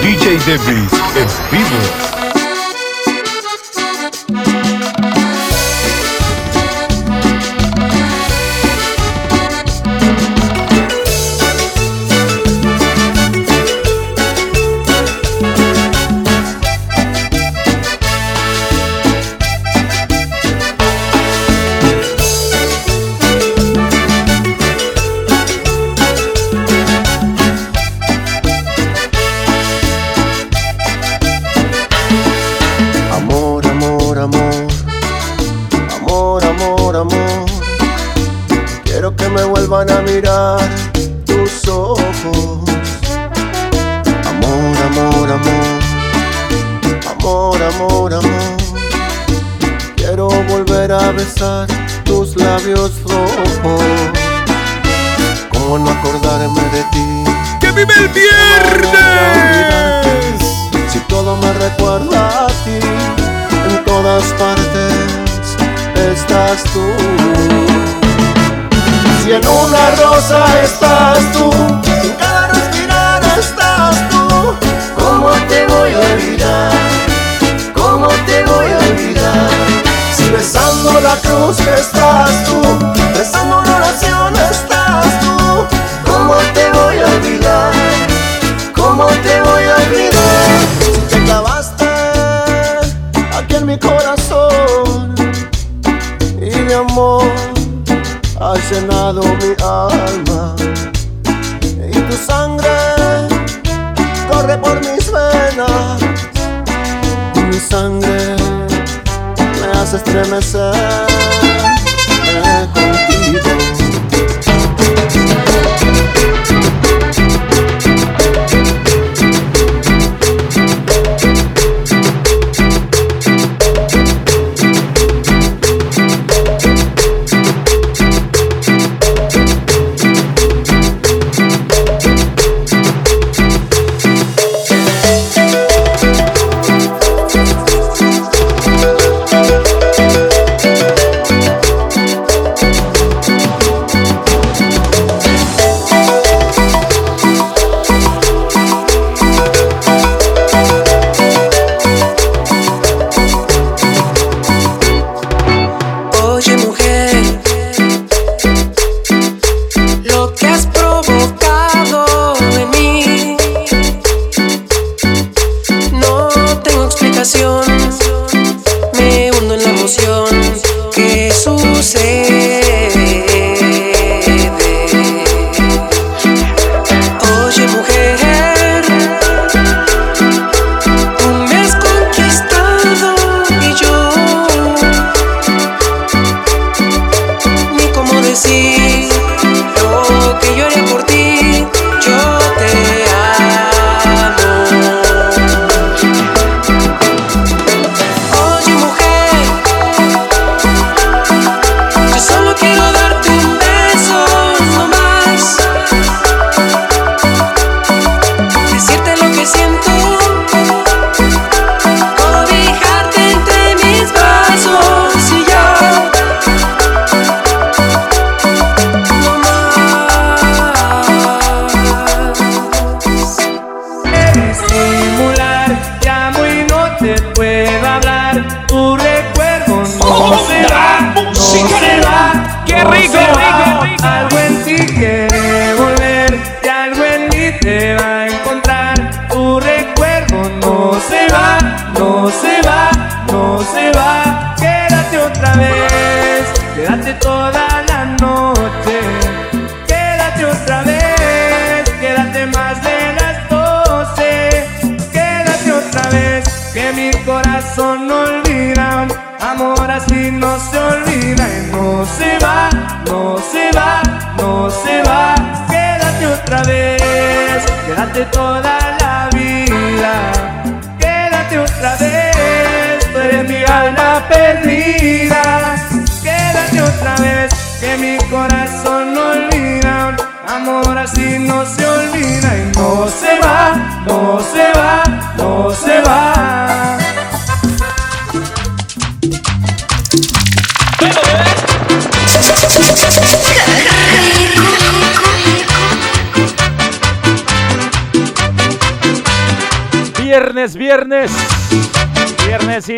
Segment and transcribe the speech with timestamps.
[0.00, 2.31] DJ Baby en vivo.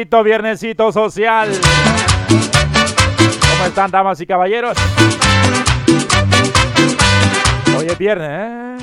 [0.05, 1.51] Viernesito, social.
[2.29, 4.77] ¿Cómo están, damas y caballeros?
[7.77, 8.77] Hoy es viernes, ¿eh?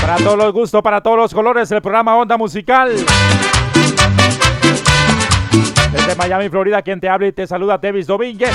[0.00, 2.92] Para todos los gustos, para todos los colores, el programa Onda Musical.
[5.92, 8.50] Desde Miami, Florida, quien te habla y te saluda, Tevis Domínguez.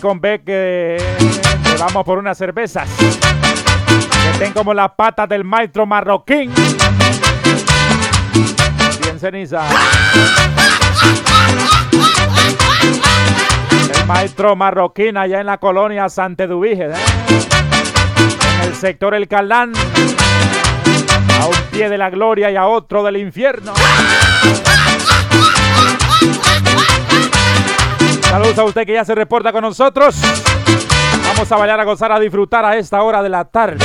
[0.00, 0.96] Con Beck, que,
[1.78, 2.88] vamos por unas cervezas.
[2.98, 6.50] Que estén como las patas del maestro marroquín.
[9.02, 9.62] Bien ceniza.
[13.94, 16.86] El maestro marroquín allá en la colonia Santedubige.
[16.86, 16.94] ¿eh?
[18.62, 19.72] En el sector El Calán.
[21.38, 23.74] A un pie de la gloria y a otro del infierno.
[28.32, 30.16] Saludos a usted que ya se reporta con nosotros.
[31.28, 33.84] Vamos a bailar, a gozar, a disfrutar a esta hora de la tarde.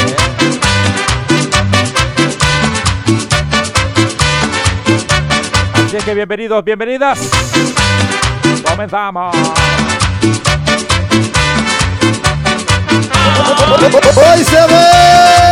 [5.74, 7.30] Así que bienvenidos, bienvenidas.
[8.64, 9.36] Comenzamos.
[14.16, 15.47] Hoy se bebe.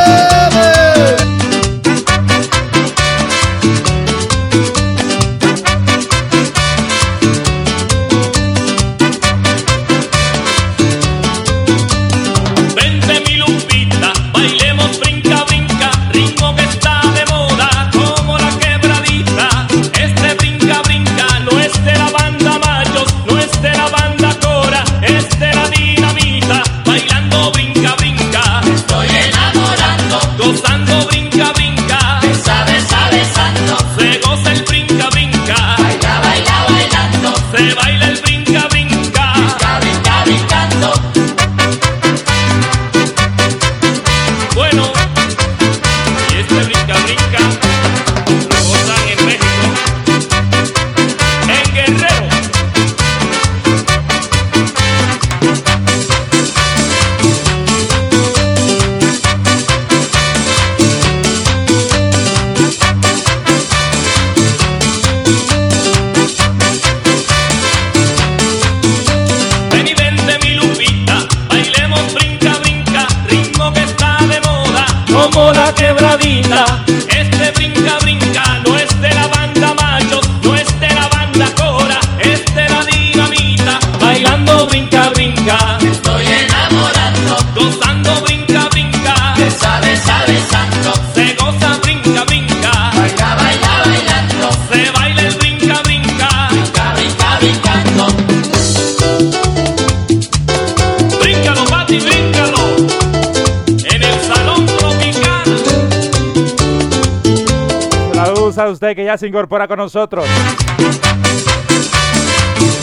[109.15, 110.25] Ya se incorpora con nosotros.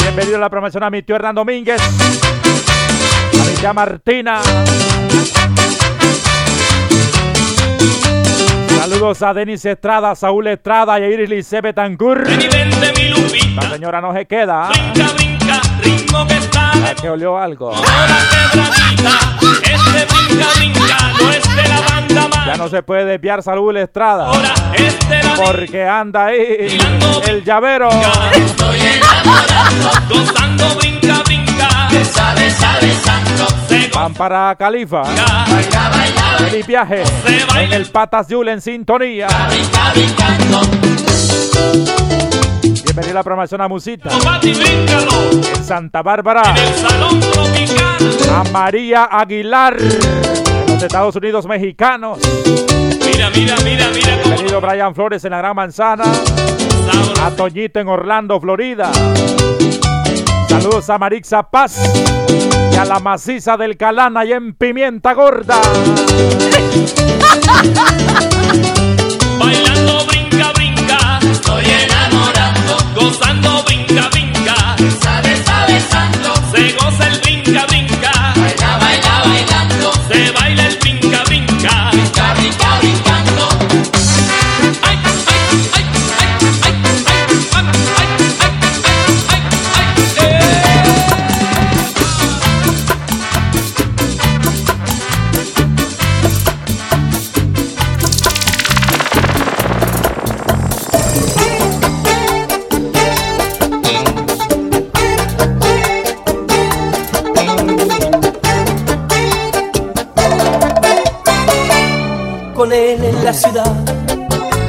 [0.00, 1.80] Bienvenido a la promoción a mi tío Hernán Domínguez.
[1.80, 4.40] A mi tía Martina.
[8.78, 12.26] Saludos a Denis Estrada, Saúl Estrada y a Iris Lice Betancourt.
[12.26, 14.68] La señora no se queda.
[14.68, 17.72] Brinca, brinca, ritmo que está que olió algo.
[17.72, 19.38] moda quebradita.
[19.62, 21.91] Este brinca, brinca, no es de la.
[22.46, 24.26] Ya no se puede desviar Saúl Estrada.
[24.26, 26.78] Ahora es de la Porque anda ahí
[27.26, 27.88] el llavero.
[28.32, 28.78] Estoy
[30.08, 31.88] gozando brinca, brinca.
[31.90, 35.02] Se Van para Califa.
[35.02, 37.02] goza, baila, baila, Feliz viaje.
[37.56, 39.28] En el Patas Yul en sintonía.
[42.84, 44.10] Bienvenido a la promoción a Musita.
[44.42, 46.42] En Santa Bárbara.
[46.50, 47.96] En el salón tropical.
[48.30, 49.76] A María Aguilar.
[50.72, 52.18] Los Estados Unidos mexicanos.
[53.06, 56.04] Mira, mira, mira, mira Bienvenido Brian Flores en la Gran Manzana.
[57.22, 58.90] A Toñito en Orlando, Florida.
[60.48, 61.78] Saludos a Marixa Paz
[62.72, 65.60] y a la maciza del Calana y en Pimienta Gorda.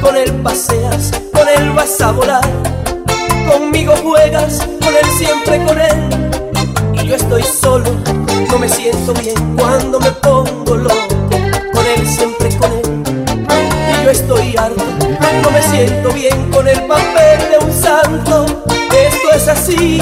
[0.02, 2.44] con él paseas, con él vas a volar.
[3.50, 6.10] Conmigo juegas, con él siempre con él.
[6.94, 7.90] Y yo estoy solo,
[8.50, 11.08] no me siento bien cuando me pongo loco.
[11.74, 13.06] Con él siempre con él.
[13.90, 14.84] Y yo estoy harto,
[15.42, 18.46] no me siento bien con el papel de un santo.
[18.68, 20.02] Esto es así,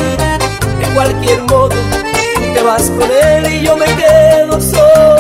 [0.80, 1.76] de cualquier modo.
[2.54, 5.11] Te vas con él y yo me quedo solo.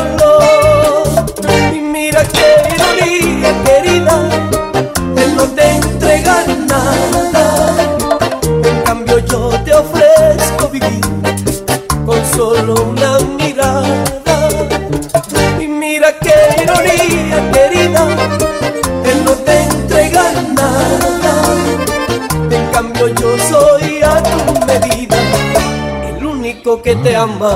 [27.23, 27.51] அம்மா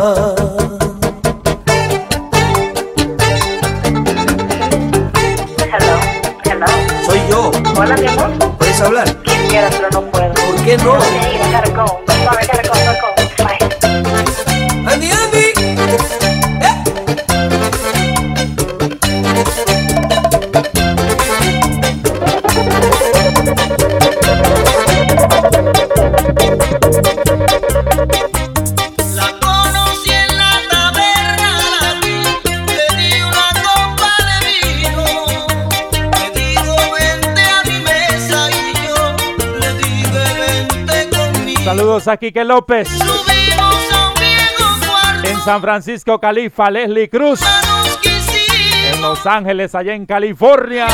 [42.26, 42.90] Quique López.
[45.26, 47.40] En San Francisco, Califa, Leslie Cruz.
[48.92, 50.88] En Los Ángeles, allá en California.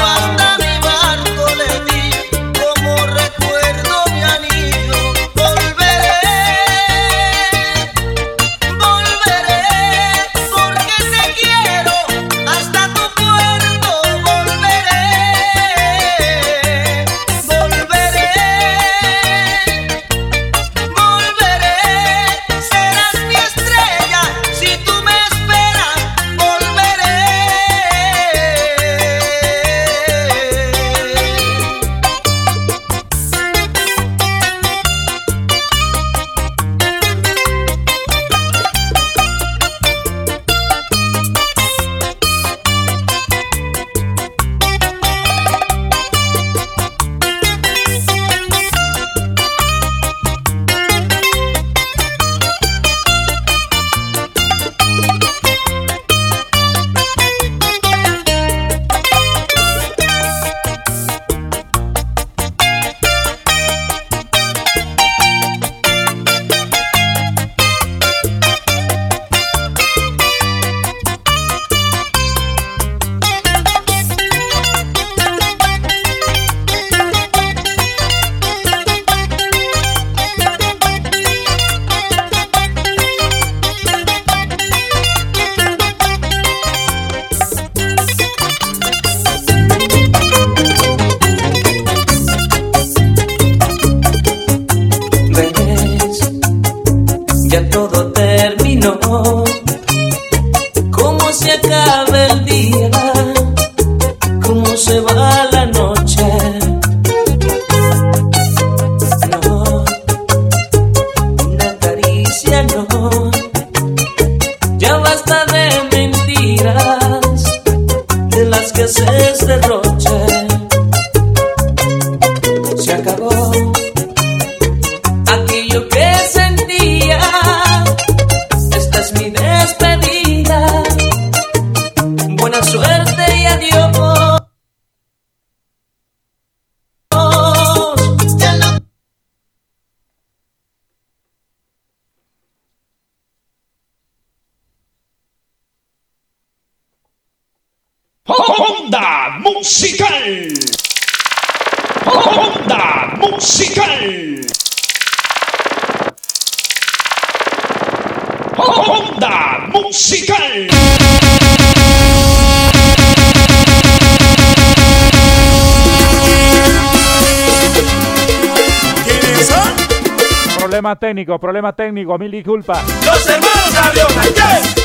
[171.31, 172.83] Técnico, problema técnico, mil disculpas.
[173.05, 174.23] Los hermanos Arriola.
[174.23, 174.75] Yes.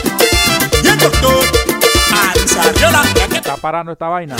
[0.83, 1.45] Y el doctor
[2.31, 3.03] Alex Arriola.
[3.35, 4.37] Está parando esta vaina.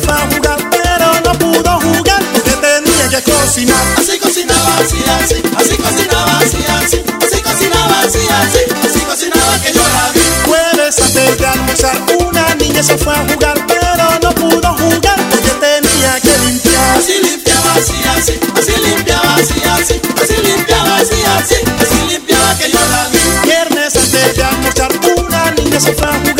[0.00, 3.84] Fue a jugar, pero no pudo jugar porque tenía que cocinar.
[3.96, 9.72] Así cocinaba, así, así, así cocinaba, así, así, así cocinaba, así, así, así cocinaba que
[9.72, 10.20] yo la vi.
[10.46, 15.50] Jueves antes de almorzar, una niña se fue a jugar, pero no pudo jugar porque
[15.60, 16.98] tenía que limpiar.
[16.98, 22.70] Así limpiaba, así, así, así limpiaba, así, así, así limpiaba, así, así, así limpiaba que
[22.70, 23.48] yo la vi.
[23.48, 26.37] Viernes antes de almorzar, una niña se fue a jugar,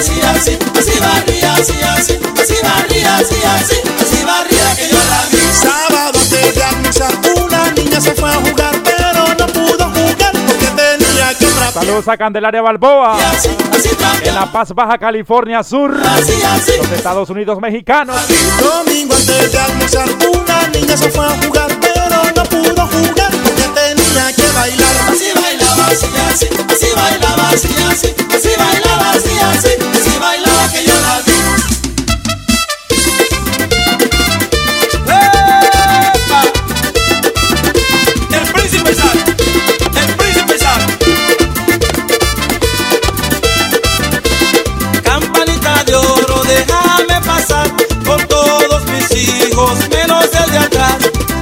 [0.00, 5.26] así, así, así barría, así, así, así barría, así, así, así barría que yo la
[5.30, 5.38] vi.
[5.52, 11.28] Sábado de almorzar, una niña se fue a jugar, pero no pudo jugar porque tenía
[11.38, 11.72] que trapear.
[11.72, 13.16] Saludos a Candelaria Balboa.
[13.30, 13.90] Así, así
[14.24, 15.94] En La Paz, Baja California Sur.
[16.02, 16.72] así, así.
[16.78, 18.16] Los Estados Unidos mexicanos.
[18.58, 23.68] Domingo antes de almorzar, una niña se fue a jugar, pero no pudo jugar porque
[23.74, 24.94] tenía que bailar.
[25.10, 30.84] Así bailaba, así, así, así bailaba, así, así, así bailaba, así, así, así bailaba que
[30.84, 31.32] yo la vi.
[35.06, 36.42] ¡Epa!
[38.38, 39.22] El príncipe sale.
[40.02, 40.84] El príncipe sale.
[45.02, 47.70] Campanita de oro, déjame pasar
[48.04, 50.96] con todos mis hijos, menos el de atrás.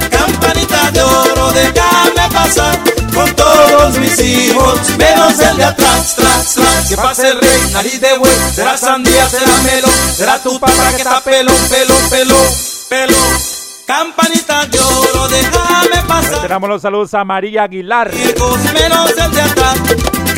[0.09, 2.98] Campanita de oro, déjame pasar
[3.35, 6.89] todos mis hijos, menos el de atrás, tras, tras.
[6.89, 10.97] Que pase el rey, nariz de buey, será sandía, será melón, será tu papá que
[10.97, 12.47] está pelón, pelón, pelón,
[12.89, 13.59] pelón.
[13.85, 16.41] Campanita de oro, déjame pasar.
[16.43, 18.11] Tenemos los saludos a María Aguilar.
[18.13, 19.77] Hijos, menos el de atrás.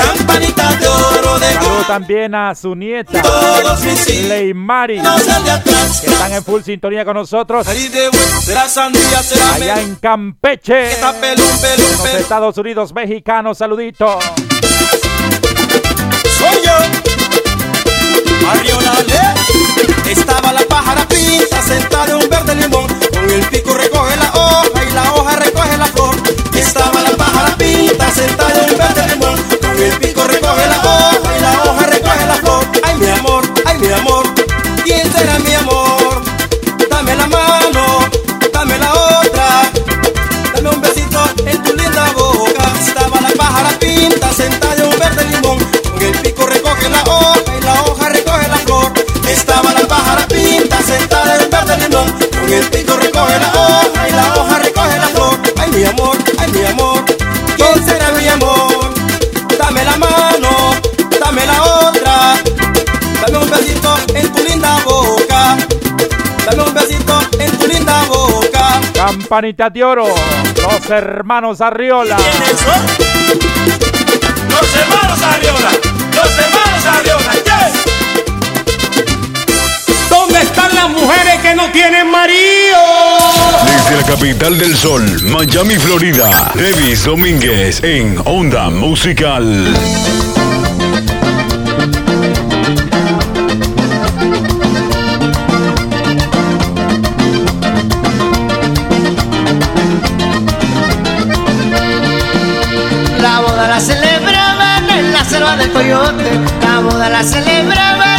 [0.06, 6.02] Campanita de oro, Saludos déjame también a su nieta, todos mis hijos, Leymari, de atrás.
[6.02, 8.10] que están en full sintonía con nosotros de
[8.44, 12.18] será sandía, será allá en Campeche, los pelón.
[12.20, 13.58] Estados Unidos mexicanos.
[13.58, 14.20] Saludito.
[16.38, 16.78] Soy yo,
[18.50, 20.12] Arriola Le.
[20.12, 22.88] Estaba la pájara pinta sentada en un verde limón.
[23.14, 26.16] Con el pico recoge la hoja y la hoja recoge la flor.
[26.56, 28.51] Estaba la pájara pinta sentada
[52.52, 55.40] Con el pico recoge la hoja y la hoja recoge la flor.
[55.58, 57.02] Ay, mi amor, ay, mi amor.
[57.56, 58.94] ¿Quién será mi amor?
[59.58, 60.76] Dame la mano,
[61.18, 62.36] dame la otra.
[63.22, 65.56] Dame un besito en tu linda boca.
[66.46, 68.82] Dame un besito en tu linda boca.
[68.96, 70.08] Campanita de oro,
[70.58, 72.18] los hermanos Arriola.
[72.18, 72.86] ¿Quiénes son?
[74.50, 75.72] Los hermanos Arriola.
[76.16, 77.34] Los hermanos Arriola.
[77.46, 77.92] Yes.
[80.10, 82.78] ¿Dónde están las mujeres que no tienen marido?
[83.66, 89.74] Desde la capital del sol, Miami, Florida, Revis Domínguez en Onda Musical.
[103.20, 106.40] La boda la celebraban en la selva del coyote.
[106.62, 108.11] La boda la celebraban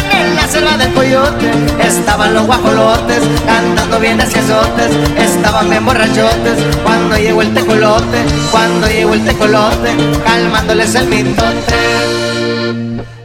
[0.53, 1.51] selva del coyote.
[1.79, 4.91] Estaban los guajolotes cantando bien azotes.
[5.17, 8.23] Estaban bien borrachotes cuando llegó el tecolote.
[8.51, 11.73] Cuando llegó el tecolote, calmándoles el mitote.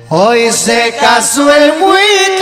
[0.08, 2.38] Hoy se casó el huitlacoche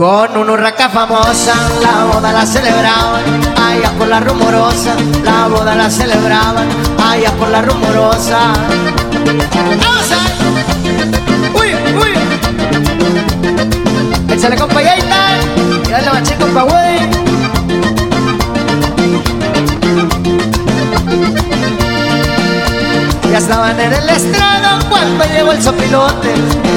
[0.00, 3.22] Con una urraca famosa, la boda la celebraban,
[3.54, 6.66] allá por la rumorosa, la boda la celebraban,
[6.98, 8.54] allá por la rumorosa.
[11.52, 12.14] ¡Uy, uy!
[14.32, 15.36] Échale compa Yaita,
[15.86, 17.29] y dale.
[23.30, 26.34] Ya estaban en el estrado cuando llegó el sopilote.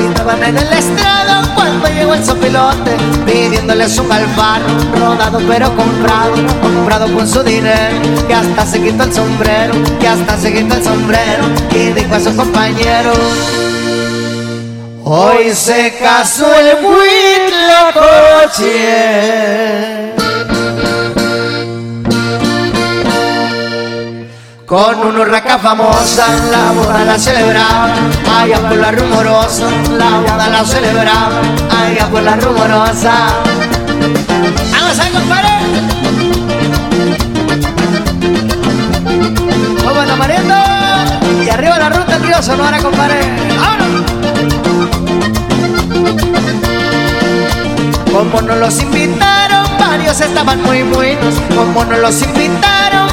[0.10, 2.96] Estaban en el estrado cuando llegó el sopilote.
[3.26, 4.66] Pidiéndoles un alfaro,
[5.00, 6.34] rodado pero comprado.
[6.62, 7.98] Comprado con su dinero.
[8.28, 9.74] Que hasta se quitó el sombrero.
[10.00, 11.44] Que hasta se quitó el sombrero.
[11.72, 13.14] Y dijo a su compañero.
[15.06, 18.54] Hoy se casó el Huitlacoche
[24.74, 27.92] Con una urraca famosa, la boda la celebraban,
[28.28, 33.14] allá por la rumorosa, la boda la celebraban, allá por la rumorosa.
[34.72, 35.50] ¡Vamos a compadre!
[39.86, 40.08] ¡Vamos
[40.50, 41.44] a!
[41.46, 43.20] Y arriba la ruta, tío Sonora, compadre.
[43.60, 44.12] ¡Vámonos!
[48.12, 51.36] Como nos los invitaron, varios estaban muy buenos.
[51.56, 53.13] Como nos los invitaron,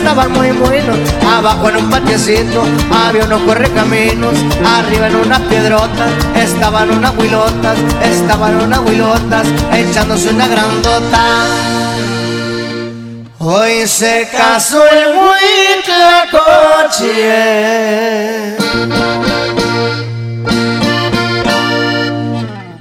[0.00, 0.98] estaban muy buenos.
[1.26, 4.34] Abajo en un patiecito había unos correcaminos.
[4.64, 7.78] Arriba en unas piedrotas estaban unas huilotas.
[8.02, 11.46] Estaban unas huilotas echándose una grandota.
[13.38, 15.06] Hoy se casó el
[15.86, 17.20] Huitlacoche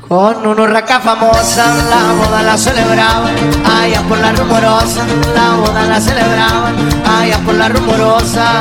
[0.10, 6.02] Con una urraca famosa, la boda la celebraban, allá por la rumorosa, la boda la
[6.02, 8.60] celebraban, allá por la rumorosa.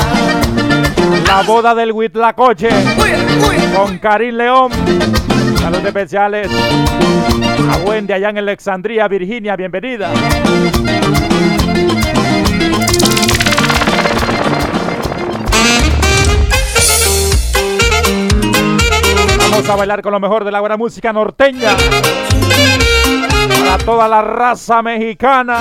[1.27, 2.69] La boda del Huitlacoche
[3.75, 4.73] con Karim León.
[5.59, 6.51] Saludos especiales
[7.73, 9.57] a Wendy allá en Alexandria, Virginia.
[9.57, 10.11] Bienvenida.
[19.59, 21.77] Vamos a bailar con lo mejor de la buena música norteña.
[23.59, 25.59] Para toda la raza mexicana.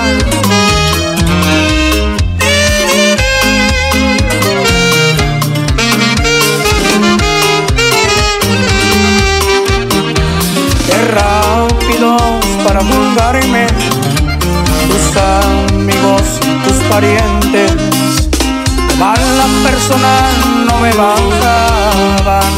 [10.85, 12.21] Qué rápidos
[12.63, 13.65] para juzgarme
[14.91, 18.29] tus amigos, tus parientes.
[18.99, 22.53] Mala persona me bajaban,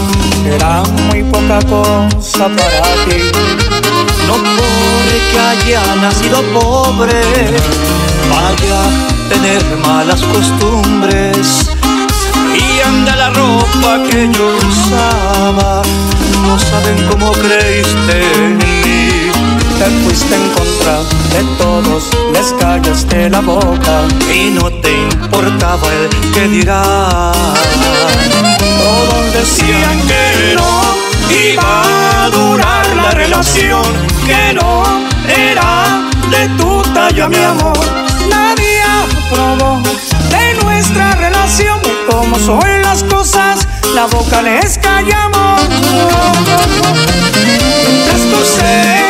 [0.46, 3.32] era muy poca cosa para ti.
[4.28, 7.22] No porque haya nacido pobre,
[8.30, 11.70] vaya a tener malas costumbres.
[12.56, 15.82] Y anda la ropa que yo usaba,
[16.44, 18.79] no saben cómo creíste.
[19.80, 21.00] Te fuiste en contra
[21.32, 27.32] de todos, les callaste la boca y no te importaba el que dirá.
[28.84, 30.82] Todos decían que no
[31.34, 33.84] iba a durar la relación,
[34.28, 34.84] que no
[35.26, 37.80] era de tu talla, mi amor.
[38.30, 39.82] Nadie aprobó
[40.30, 43.66] de nuestra relación, como son las cosas,
[43.96, 45.62] la boca les callamos.
[47.88, 49.09] Mientras tú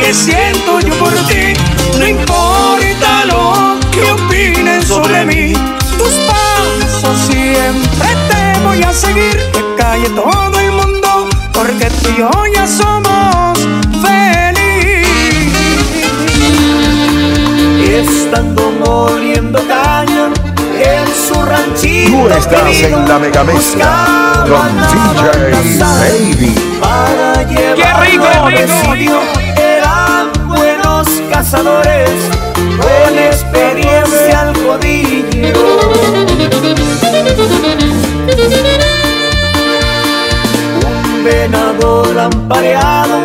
[0.00, 1.52] que siento yo por ti,
[1.98, 5.52] no importa lo que opinen sobre mí.
[5.98, 12.18] Tus pasos siempre te voy a seguir, que calle todo el mundo, porque tú y
[12.18, 13.58] yo ya somos
[14.02, 15.06] felices.
[17.88, 20.30] Estando moliendo caña
[20.78, 22.10] en su ranchito.
[22.10, 24.76] Tú estás en la mega mezcla con
[25.62, 26.54] DJ Baby.
[26.80, 29.49] Para llevarlo rico, qué rico!
[31.40, 32.10] Cazadores
[32.54, 35.54] con experiencia al codillo.
[40.84, 43.20] Un venado lampareado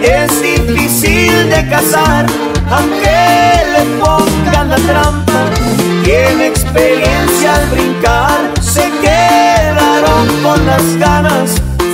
[0.00, 2.26] es difícil de cazar,
[2.70, 3.18] aunque
[3.72, 5.50] le pongan la trampa.
[6.04, 11.50] Tiene experiencia al brincar, se quedaron con las ganas,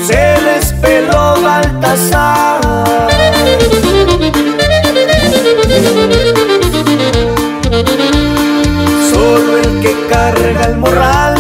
[0.06, 2.60] se les peló Baltasar.
[10.12, 11.34] Carga el morral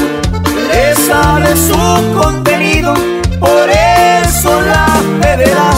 [0.68, 1.76] le sabe su
[2.18, 2.94] contenido,
[3.38, 4.86] por eso la
[5.20, 5.76] federal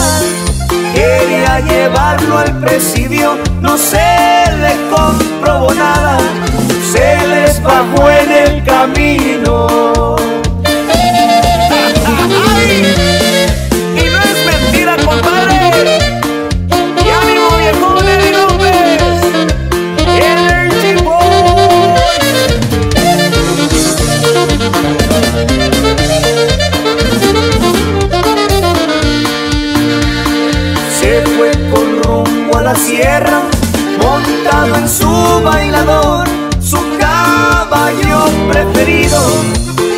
[0.93, 3.97] quería llevarlo al presidio, no se
[4.63, 6.17] le comprobó nada,
[6.93, 10.15] se les bajó en el camino.
[34.73, 36.27] En su bailador,
[36.59, 39.19] su caballo preferido,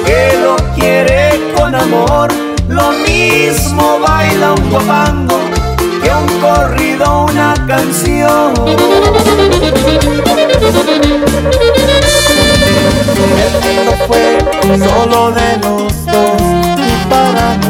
[0.06, 2.30] que lo quiere con amor.
[2.68, 5.40] Lo mismo baila un guapango
[6.04, 8.54] que un corrido, una canción.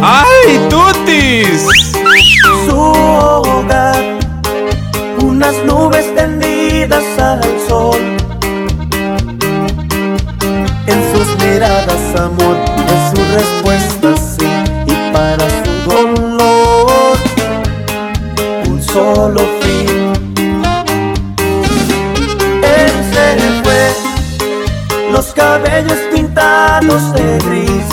[0.01, 1.86] ¡Ay, tutis!
[6.93, 7.99] Al sol.
[10.87, 12.55] En sus miradas amor,
[12.87, 14.47] en sus respuestas sí
[14.85, 17.17] y para su dolor
[18.67, 20.13] un solo fin.
[22.63, 23.25] Él se
[23.63, 27.87] fue, los cabellos pintados de gris.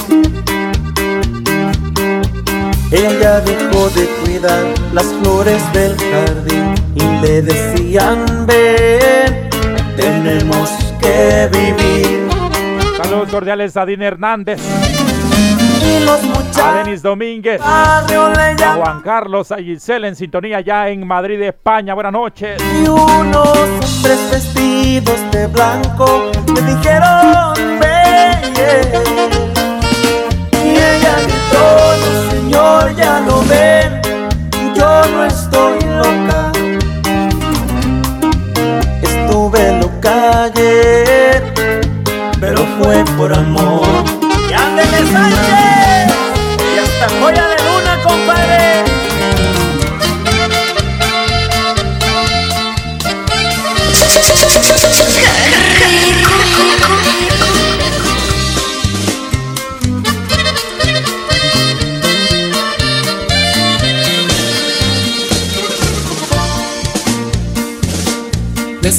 [2.93, 7.43] Ella dejó de cuidar las flores del jardín y le
[7.99, 9.49] ven,
[9.97, 12.29] tenemos que vivir.
[12.97, 14.61] Saludos cordiales a Dina Hernández,
[15.81, 18.05] Y los muchachos a Denis Domínguez, a
[18.77, 21.95] Juan Carlos, a Giselle en sintonía ya en Madrid, España.
[21.95, 22.61] Buenas noches.
[22.61, 28.55] y unos hombres vestidos de blanco me dijeron ven.
[30.53, 34.01] Y ella gritó, no señor, ya lo ven,
[34.75, 35.84] yo no estoy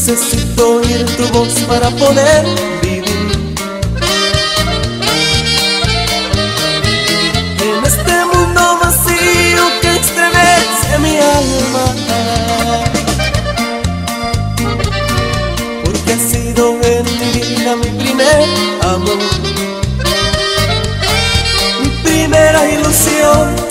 [0.08, 2.46] Necesito oír tu voz para poder
[2.80, 3.06] vivir.
[7.60, 11.86] En este mundo vacío que estremece mi alma.
[15.84, 18.46] Porque has sido en mi vida mi primer
[18.84, 19.18] amor.
[21.82, 23.65] Mi primera ilusión.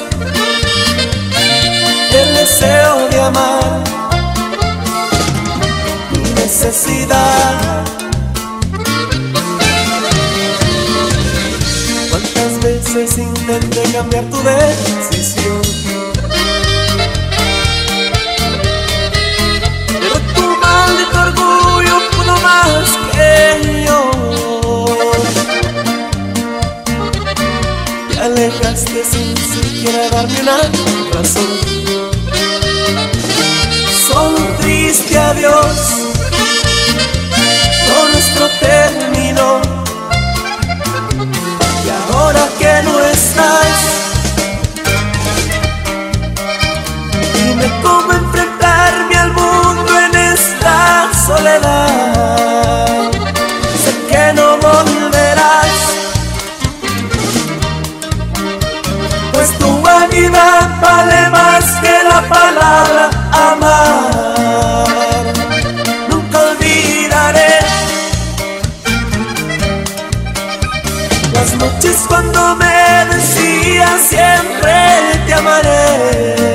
[12.11, 15.61] ¿Cuántas veces intenté cambiar tu decisión?
[19.88, 24.00] Pero tu maldito orgullo pudo más que yo.
[28.09, 30.57] Te alejaste sin siquiera darme una
[31.12, 31.84] razón.
[47.85, 53.11] Cómo enfrentarme al mundo en esta soledad.
[53.85, 55.75] Sé que no volverás,
[59.33, 63.05] pues tu vanidad vale más que la palabra
[63.51, 64.87] amar.
[66.11, 67.55] Nunca olvidaré
[71.35, 74.75] las noches cuando me decías siempre
[75.27, 76.53] te amaré.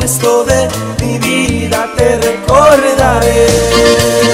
[0.00, 0.68] Resto de
[1.00, 4.29] mi vida te recordaré.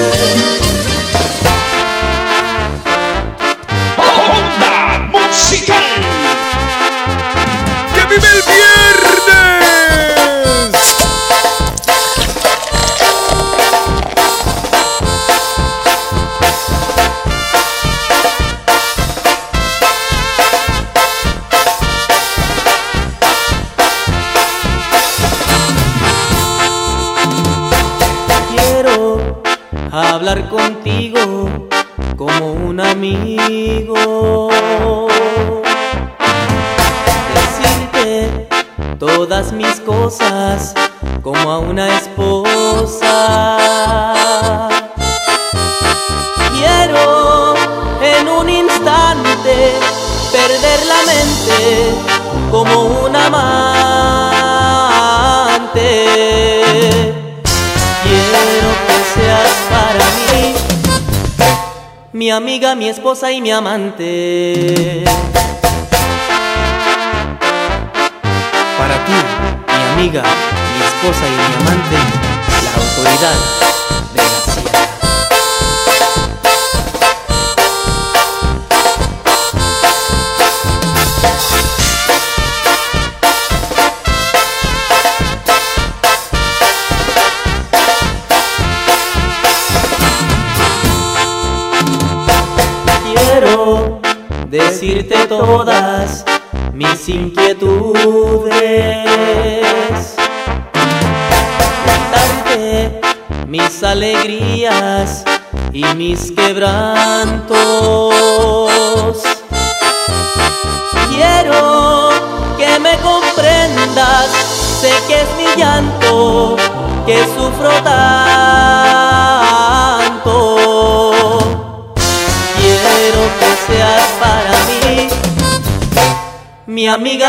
[63.47, 64.26] Mi amante.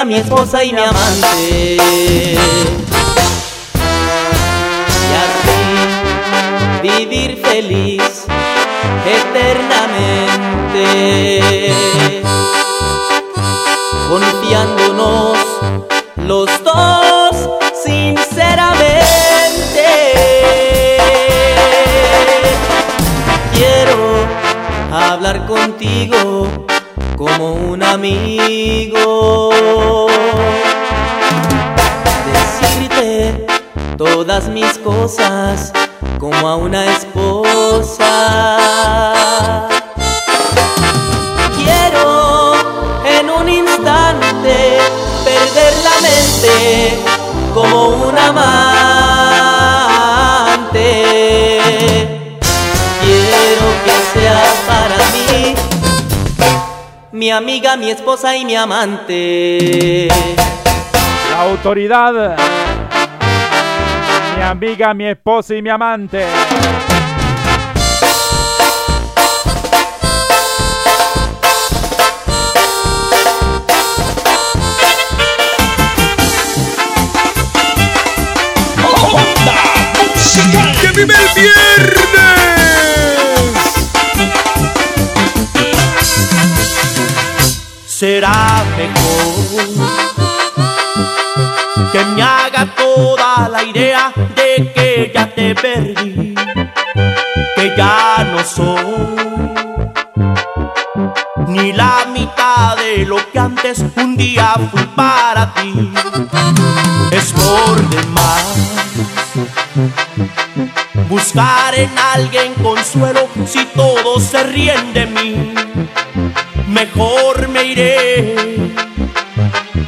[0.05, 1.77] Mi esposa y mi amante.
[5.03, 5.61] Y así
[6.83, 8.25] vivir feliz
[9.05, 11.73] eternamente,
[14.09, 15.37] confiándonos
[16.17, 17.35] los dos
[17.83, 18.87] sinceramente.
[23.53, 24.25] Quiero
[24.91, 26.47] hablar contigo
[27.17, 29.49] como un amigo.
[32.31, 33.45] Decirte
[33.97, 35.73] todas mis cosas
[36.19, 38.07] como a una esposa.
[41.55, 42.53] Quiero
[43.03, 44.77] en un instante
[45.25, 47.03] perder la mente
[47.53, 48.66] como un amante.
[57.27, 60.07] Mi amiga, mi esposa y mi amante.
[61.29, 62.37] La autoridad.
[64.37, 66.25] Mi amiga, mi esposa y mi amante.
[88.17, 89.93] Será mejor
[91.91, 96.33] que me haga toda la idea de que ya te perdí,
[97.55, 99.45] que ya no soy
[101.47, 105.91] ni la mitad de lo que antes un día fui para ti.
[107.11, 108.45] Es por demás
[111.07, 115.53] buscar en alguien consuelo si todos se ríen de mí
[116.67, 118.35] mejor me iré,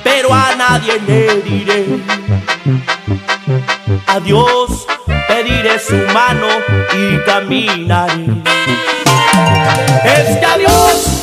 [0.04, 1.86] pero a nadie le diré.
[4.08, 4.86] Adiós,
[5.28, 6.48] pediré su mano
[6.94, 8.28] y caminaré.
[10.06, 11.20] Es que adiós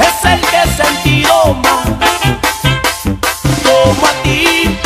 [0.00, 1.86] es el que he sentido más,
[3.64, 4.78] como a ti,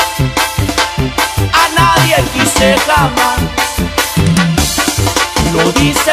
[1.53, 3.41] a nadie quise jamás.
[5.53, 6.13] Lo dice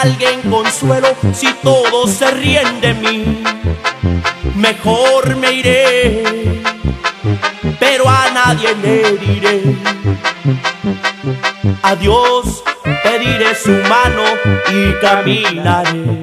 [0.00, 3.42] alguien consuelo si todos se ríen de mí.
[4.54, 6.62] Mejor me iré,
[7.78, 9.62] pero a nadie le diré.
[11.82, 12.62] Adiós,
[13.02, 14.24] pediré su mano
[14.70, 16.22] y caminaré.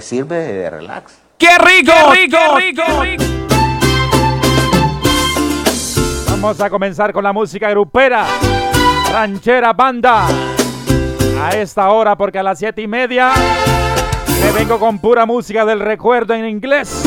[0.00, 1.18] Sirve de relax.
[1.38, 1.92] ¡Qué rico!
[2.12, 3.24] rico, rico, rico!
[6.30, 8.26] Vamos a comenzar con la música grupera.
[9.10, 10.26] Ranchera Banda.
[11.40, 13.32] A esta hora, porque a las siete y media
[14.42, 17.02] me vengo con pura música del recuerdo en inglés.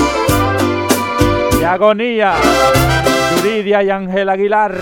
[1.58, 2.36] De agonía.
[3.38, 4.78] Yuridia y Ángel Aguilar.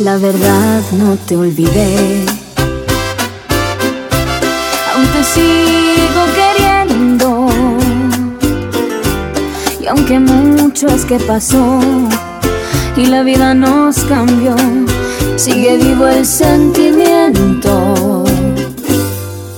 [0.00, 2.26] La verdad no te olvidé.
[4.94, 5.22] Aún te
[9.90, 11.80] aunque mucho es que pasó
[12.96, 14.54] y la vida nos cambió,
[15.36, 18.24] sigue vivo el sentimiento.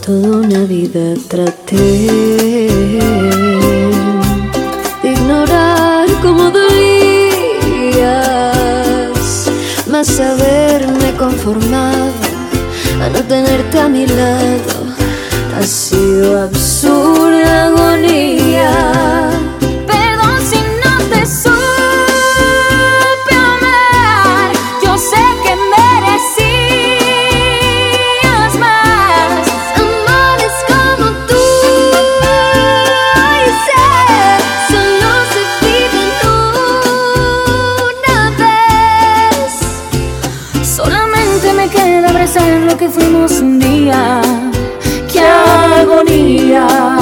[0.05, 1.77] Toda una vida traté
[5.03, 6.71] de ignorar cómo dolías,
[9.91, 12.13] más haberme conformado
[13.03, 14.87] a no tenerte a mi lado.
[15.59, 17.42] Ha sido absurda
[43.11, 44.21] un día.
[45.13, 47.02] ¡Qué agonía!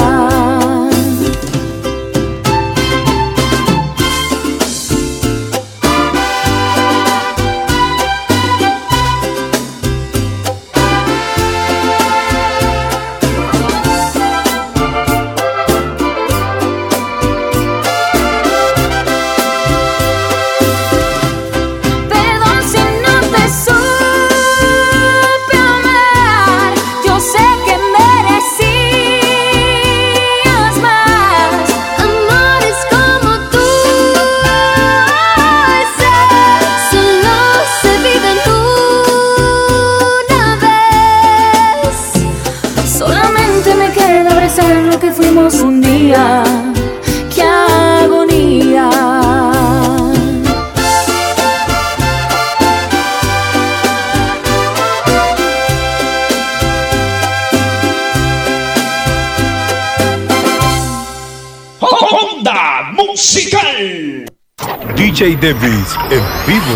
[65.21, 66.75] DJ Davis en vivo.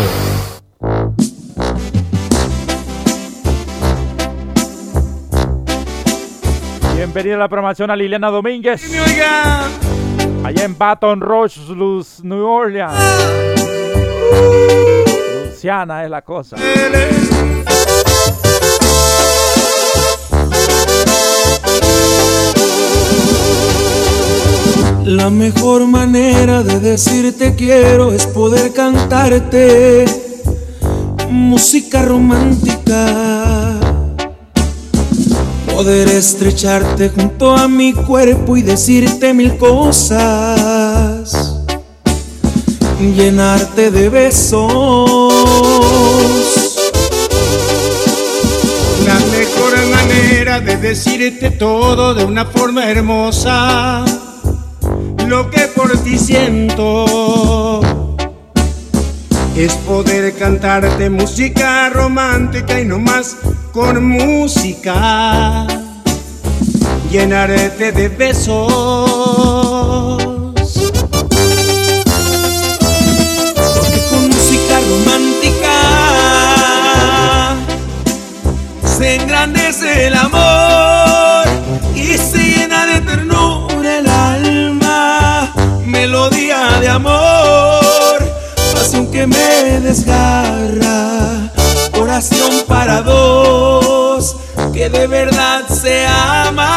[6.94, 8.88] Bienvenida a la programación a Liliana Domínguez.
[10.44, 12.94] Allá en Baton Rouge, Luz, New Orleans.
[15.50, 16.56] Luciana es la cosa.
[25.06, 30.04] La mejor manera de decirte quiero es poder cantarte
[31.30, 33.78] música romántica.
[35.72, 41.62] Poder estrecharte junto a mi cuerpo y decirte mil cosas.
[43.00, 45.32] Llenarte de besos.
[49.06, 54.04] La mejor manera de decirte todo de una forma hermosa.
[55.26, 57.80] Lo que por ti siento
[59.56, 63.36] es poder cantarte música romántica y no más
[63.72, 65.66] con música.
[67.10, 68.62] Llenarte de besos.
[73.74, 75.72] Porque con música romántica
[78.96, 80.95] se engrandece el amor
[86.80, 88.18] De amor,
[88.74, 91.50] pasión que me desgarra.
[91.98, 94.36] Oración para dos
[94.72, 96.76] que de verdad se aman.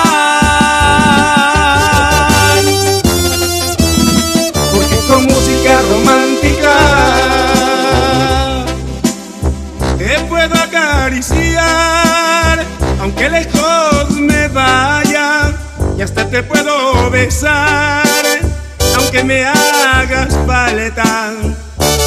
[4.73, 6.75] Porque con música romántica
[9.97, 12.63] te puedo acariciar,
[13.01, 15.53] aunque lejos me vaya,
[15.97, 18.07] y hasta te puedo besar,
[19.11, 21.33] que me hagas paleta,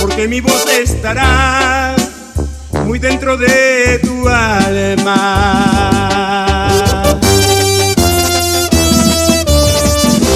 [0.00, 1.96] porque mi voz estará
[2.84, 5.08] muy dentro de tu alma.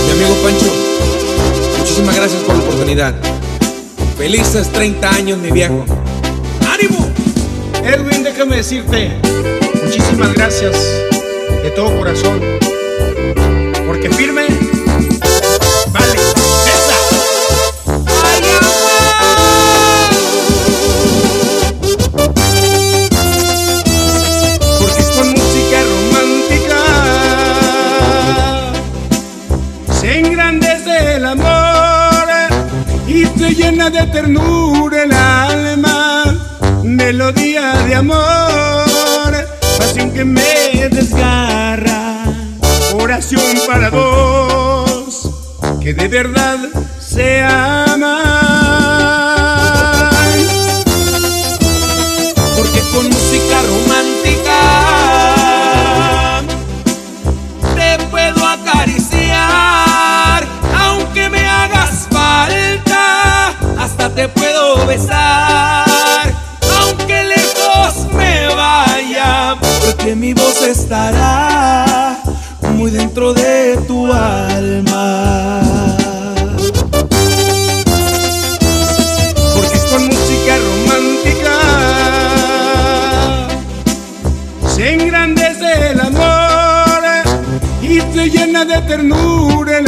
[0.07, 0.73] Mi amigo Pancho,
[1.79, 3.15] muchísimas gracias por la oportunidad.
[4.19, 5.85] Felices 30 años, mi viejo.
[6.69, 7.13] ¡Ánimo!
[7.85, 9.13] Edwin, déjame decirte,
[9.85, 10.75] muchísimas gracias
[11.63, 12.41] de todo corazón,
[13.87, 14.66] porque firme
[33.71, 36.25] llena de ternura el alma,
[36.85, 39.33] melodía de amor,
[39.79, 42.25] pasión que me desgarra,
[42.95, 45.31] oración para dos,
[45.81, 46.59] que de verdad
[47.01, 47.86] sea
[64.17, 66.33] te puedo besar,
[66.81, 72.19] aunque lejos me vaya, porque mi voz estará
[72.73, 75.61] muy dentro de tu alma.
[79.55, 81.57] Porque con música romántica
[84.75, 87.03] se engrandece el amor
[87.83, 89.79] y te llena de ternura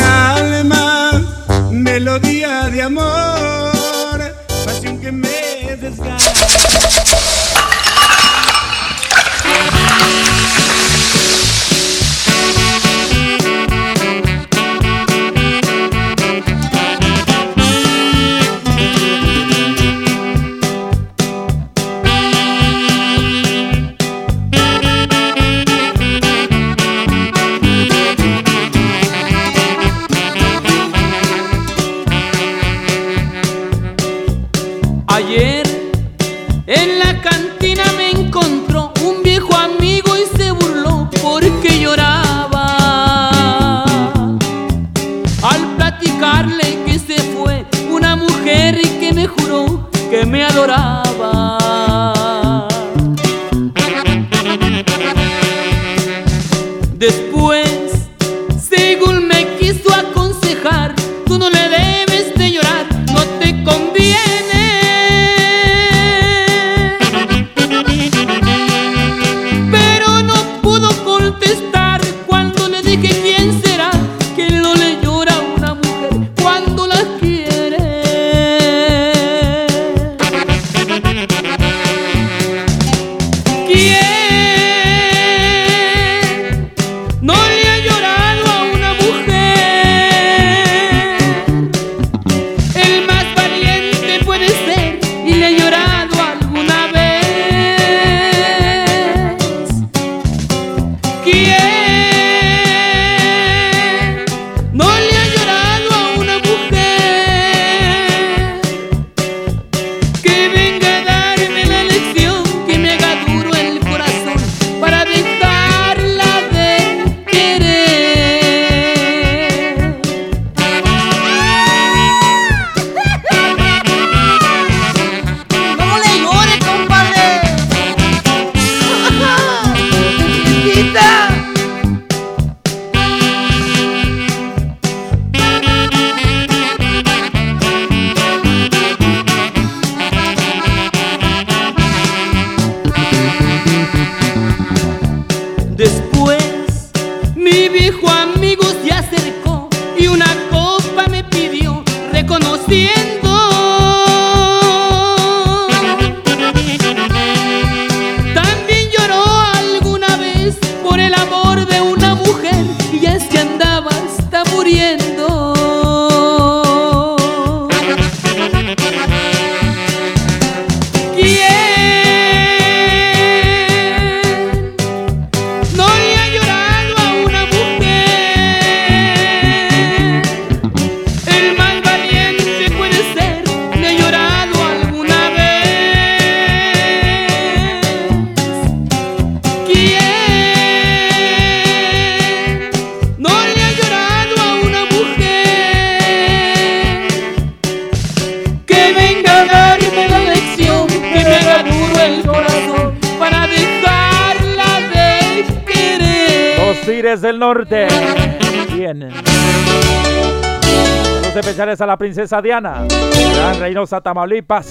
[211.88, 212.86] la princesa Diana,
[213.34, 214.70] Gran Reynosa, Tamaulipas,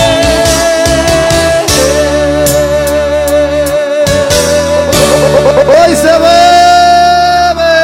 [5.69, 7.77] ¡Hoy se bebe!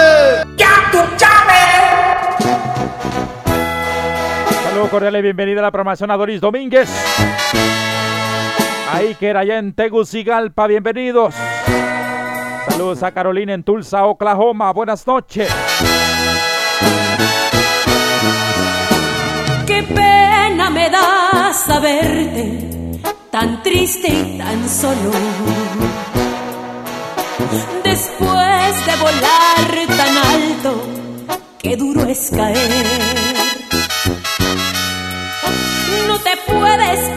[0.57, 0.97] ¡Ya tú
[4.63, 6.89] Saludos cordiales y bienvenida a la programación a Doris Domínguez.
[8.91, 11.35] Ahí que era allá en Tegucigalpa, bienvenidos.
[12.69, 14.71] Saludos a Carolina en Tulsa, Oklahoma.
[14.73, 15.49] Buenas noches.
[19.65, 22.65] Qué pena me da saberte
[23.31, 25.11] tan triste y tan solo.
[27.83, 30.87] Después de volar tan alto,
[31.59, 32.85] qué duro es caer.
[36.07, 37.14] No te puedes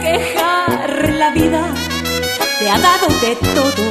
[1.31, 1.61] vida
[2.59, 3.83] te ha dado de todo.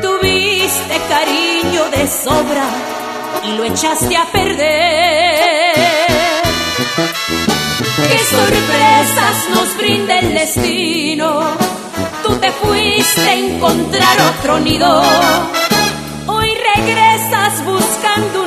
[0.00, 2.68] Tuviste cariño de sobra
[3.44, 5.74] y lo echaste a perder.
[8.08, 11.56] Qué sorpresas nos brinda el destino.
[12.22, 15.02] Tú te fuiste a encontrar otro nido.
[16.26, 18.45] Hoy regresas buscando un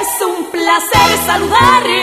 [0.00, 2.01] Es un placer saludarte.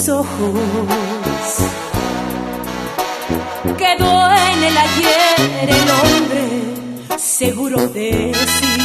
[0.00, 0.28] Tus ojos.
[3.76, 8.78] Quedó en el ayer el hombre seguro de sí.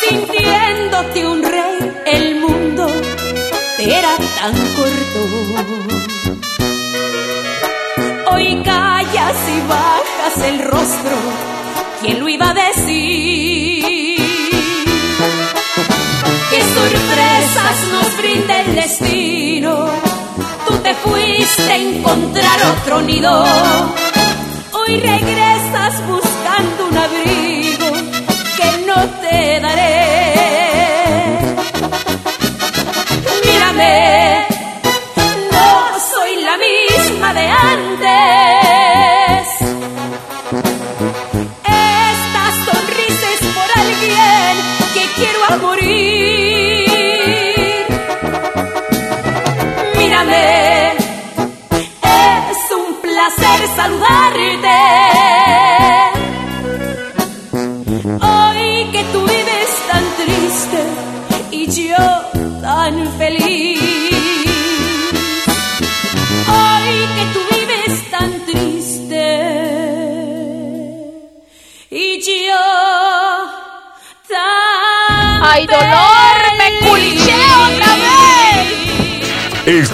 [0.00, 2.86] sintiéndote un rey, el mundo
[3.76, 5.20] te era tan corto.
[8.32, 11.16] Hoy callas y bajas el rostro,
[12.00, 13.74] ¿quién lo iba a decir?
[16.50, 16.60] Qué
[17.44, 19.86] sorpresas nos brinda el destino.
[20.66, 23.44] Tú te fuiste a encontrar otro nido.
[24.72, 26.23] Hoy regresas buscando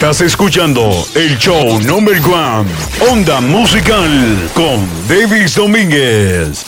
[0.00, 2.66] Estás escuchando el show number one,
[3.12, 4.08] Onda Musical,
[4.54, 6.64] con Davis Domínguez.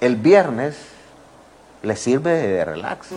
[0.00, 0.76] El viernes
[1.82, 3.08] le sirve de relax.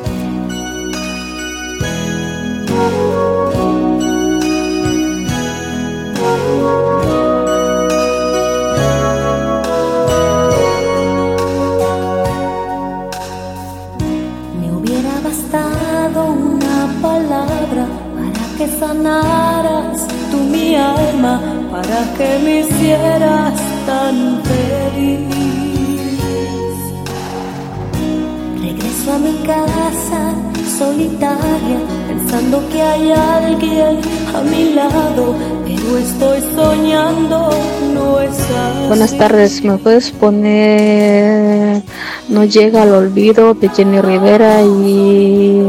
[34.36, 37.50] A mi lado, pero estoy soñando,
[37.94, 38.88] no es así.
[38.88, 41.82] Buenas tardes, ¿me puedes poner
[42.28, 45.64] No llega al olvido de Jenny Rivera y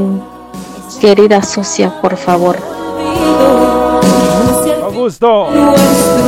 [1.00, 2.56] querida socia, por favor?
[4.82, 6.25] Con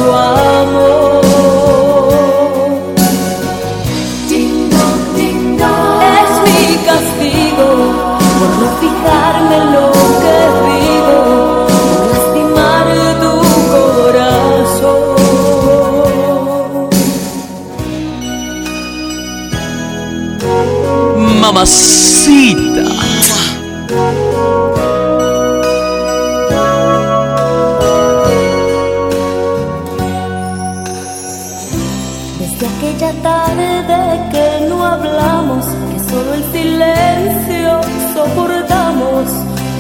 [32.38, 33.98] Desde aquella tarde
[34.30, 37.80] que no hablamos, que solo el silencio
[38.14, 39.24] soportamos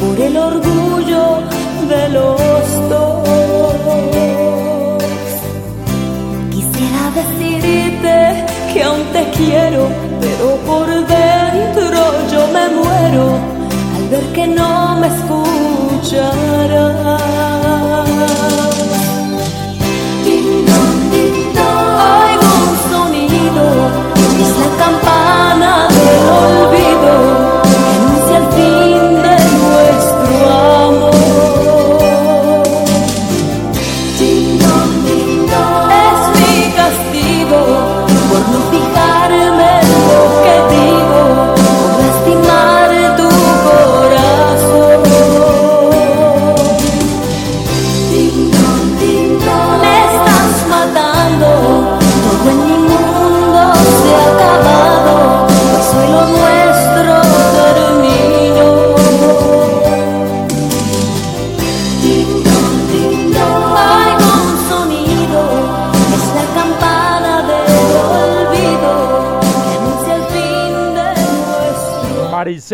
[0.00, 1.24] por el orgullo
[1.88, 3.28] de los dos.
[6.50, 8.14] Quisiera decirte
[8.72, 9.67] que aún te quiero,
[14.48, 16.48] no me escucharás.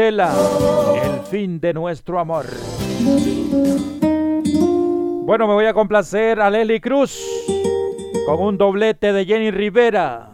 [0.08, 2.44] El fin de nuestro amor.
[5.24, 7.18] Bueno, me voy a complacer a Lely Cruz
[8.26, 10.28] con un doblete de Jenny Rivera.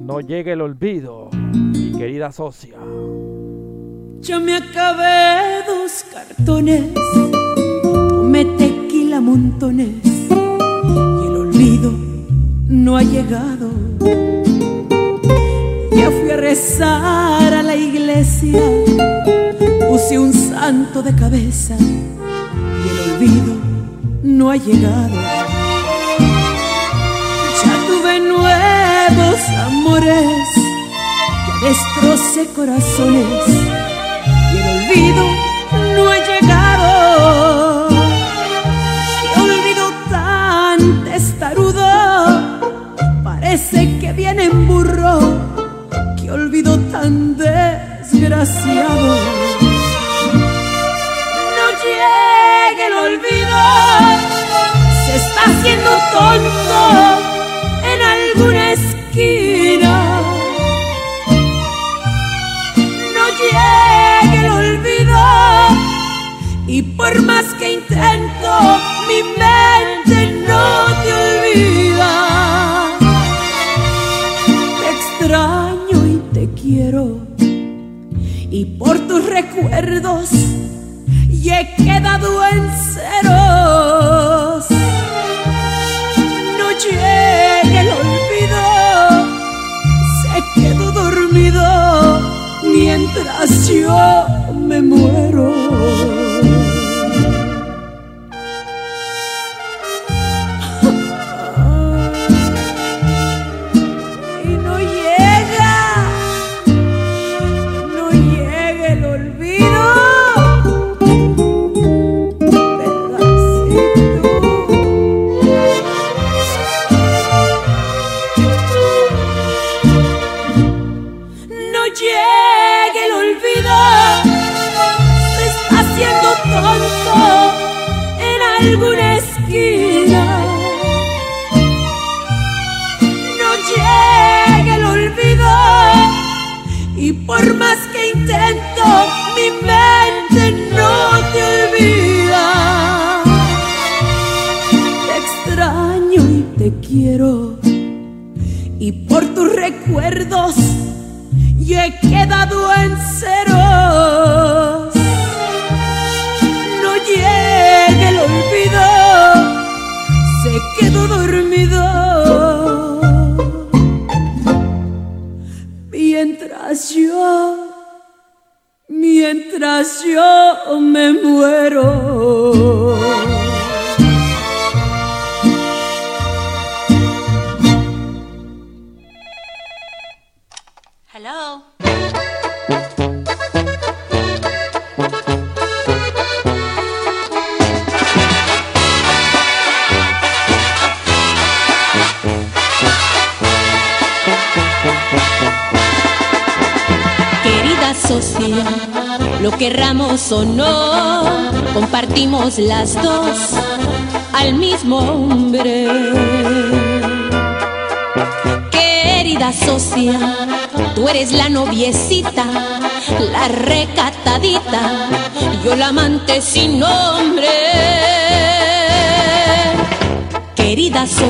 [0.00, 2.78] No llegue el olvido, mi querida socia.
[4.20, 6.92] Yo me acabé dos cartones,
[8.08, 11.92] tomé tequila montones y el olvido
[12.66, 13.69] no ha llegado.
[16.40, 18.58] Ya rezar a la iglesia,
[19.88, 23.54] puse un santo de cabeza y el olvido
[24.22, 25.16] no ha llegado.
[27.62, 30.60] Ya tuve nuevos amores
[31.60, 33.69] Destrocé corazones
[47.00, 49.16] tan desgraciado.
[51.56, 53.58] No llegue el olvido,
[55.06, 57.19] se está haciendo tonto
[81.28, 83.59] y he quedado en ceros.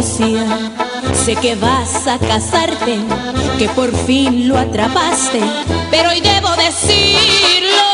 [0.03, 2.99] Sé que vas a casarte,
[3.59, 5.41] que por fin lo atrapaste,
[5.91, 7.85] pero hoy debo decirlo,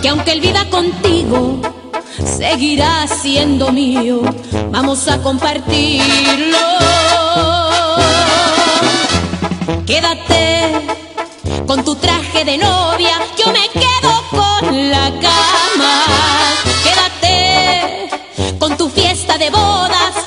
[0.00, 1.60] que aunque él viva contigo,
[2.24, 4.22] seguirá siendo mío,
[4.70, 6.58] vamos a compartirlo.
[9.84, 10.70] Quédate
[11.66, 13.87] con tu traje de novia, yo me quedo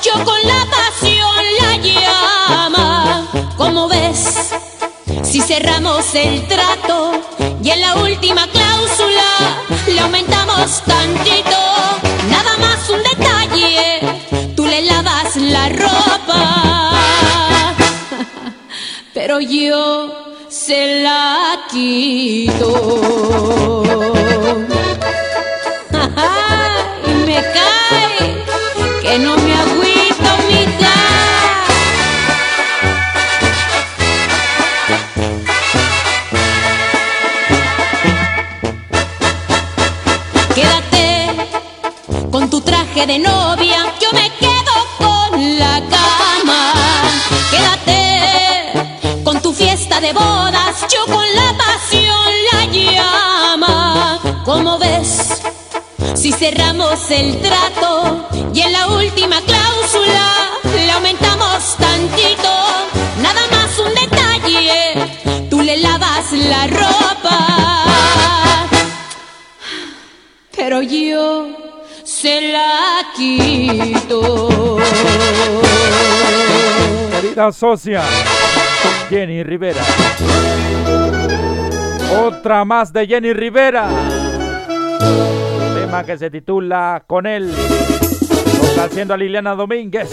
[0.02, 3.28] yo con la pasión la llama.
[3.56, 4.50] Como ves,
[5.22, 7.12] si cerramos el trato
[7.62, 11.56] y en la última cláusula le aumentamos tantito,
[12.28, 14.00] nada más un detalle,
[14.56, 16.92] tú le lavas la ropa,
[19.14, 22.72] pero yo se la quito.
[42.94, 46.72] De novia, yo me quedo con la cama.
[47.50, 54.20] Quédate con tu fiesta de bodas, yo con la pasión la llama.
[54.44, 55.40] Como ves,
[56.14, 62.52] si cerramos el trato y en la última cláusula le aumentamos tantito,
[63.22, 67.84] nada más un detalle, tú le lavas la ropa,
[70.54, 71.61] pero yo
[72.22, 74.78] se la quito.
[77.10, 78.00] Querida socia,
[79.10, 79.82] Jenny Rivera.
[82.24, 83.88] Otra más de Jenny Rivera.
[85.74, 87.52] Tema que se titula Con él.
[88.78, 90.08] haciendo a Liliana Domínguez.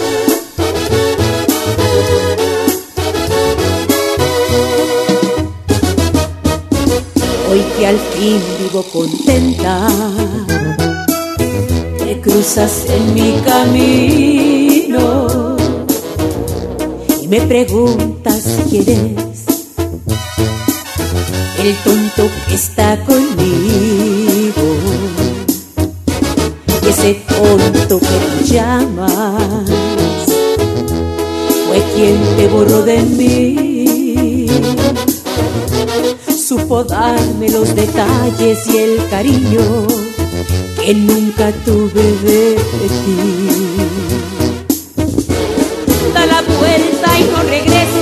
[7.51, 9.87] Hoy que al fin vivo contenta,
[12.21, 15.17] cruzas en mi camino
[17.21, 19.45] y me preguntas quién es
[21.59, 24.63] el tonto que está conmigo.
[26.87, 29.73] Ese tonto que tú llamas
[31.67, 34.49] fue quien te borró de mí
[36.49, 40.08] supo darme los detalles y el cariño
[40.75, 42.55] que nunca tuve de
[43.03, 43.17] ti.
[46.13, 47.98] Da la vuelta y no regreses,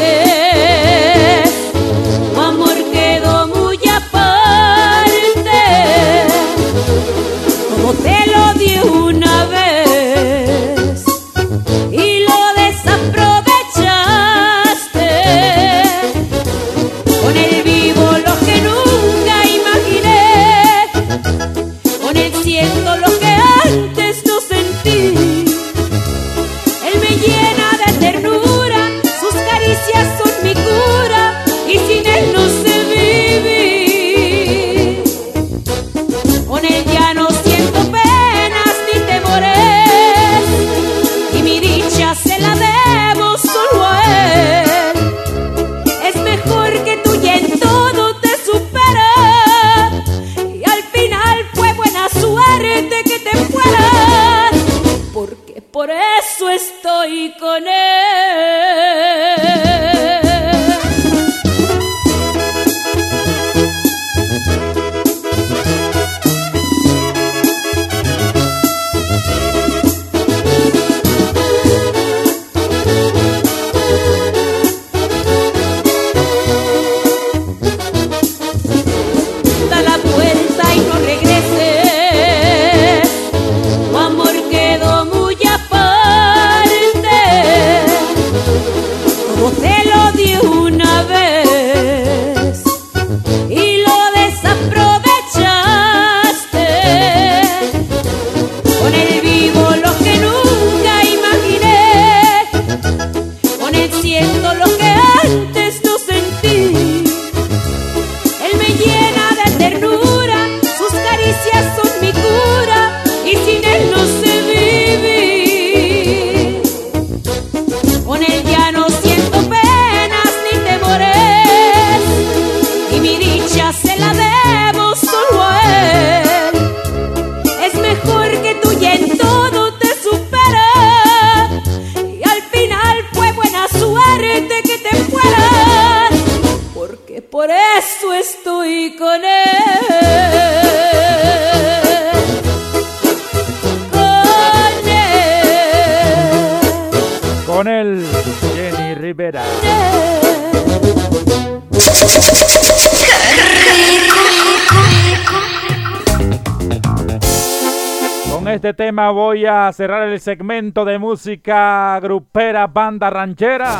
[159.12, 163.78] voy a cerrar el segmento de música grupera banda ranchera.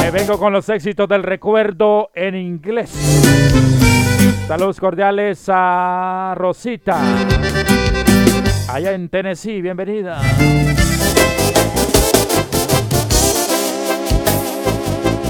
[0.00, 2.90] Me vengo con los éxitos del recuerdo en inglés.
[4.46, 6.98] Saludos cordiales a Rosita.
[8.68, 10.20] Allá en Tennessee, bienvenida.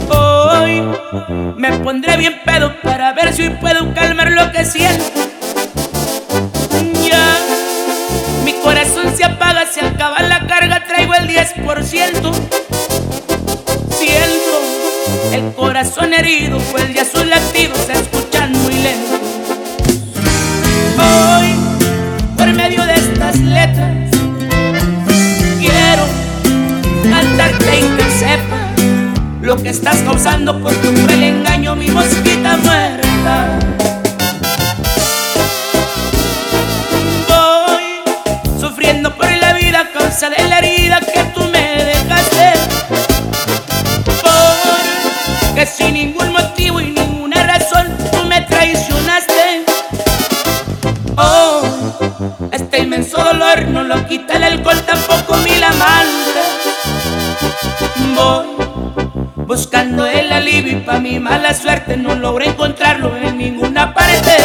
[0.09, 0.83] Hoy
[1.57, 5.32] me pondré bien pedo para ver si puedo calmar lo que siento.
[9.73, 12.13] Se acaba la carga, traigo el 10%.
[13.91, 19.19] Siento el corazón herido, pues ya sus latidos se escuchan muy lento.
[20.99, 21.55] Hoy,
[22.37, 24.11] por medio de estas letras,
[25.59, 26.05] quiero
[27.11, 28.83] cantarte y que sepas
[29.41, 33.59] lo que estás causando por tu cruel engaño, mi mosquita muerta.
[40.23, 42.53] venganza de la herida que tú me dejaste.
[45.51, 49.65] Porque sin ningún motivo y ninguna razón tú me traicionaste.
[51.17, 51.63] Oh,
[52.53, 56.43] este inmenso dolor no lo quita el alcohol, tampoco ni la mantra.
[58.15, 64.37] Voy buscando el alivio y pa' mi mala suerte no logro encontrarlo en ninguna parte.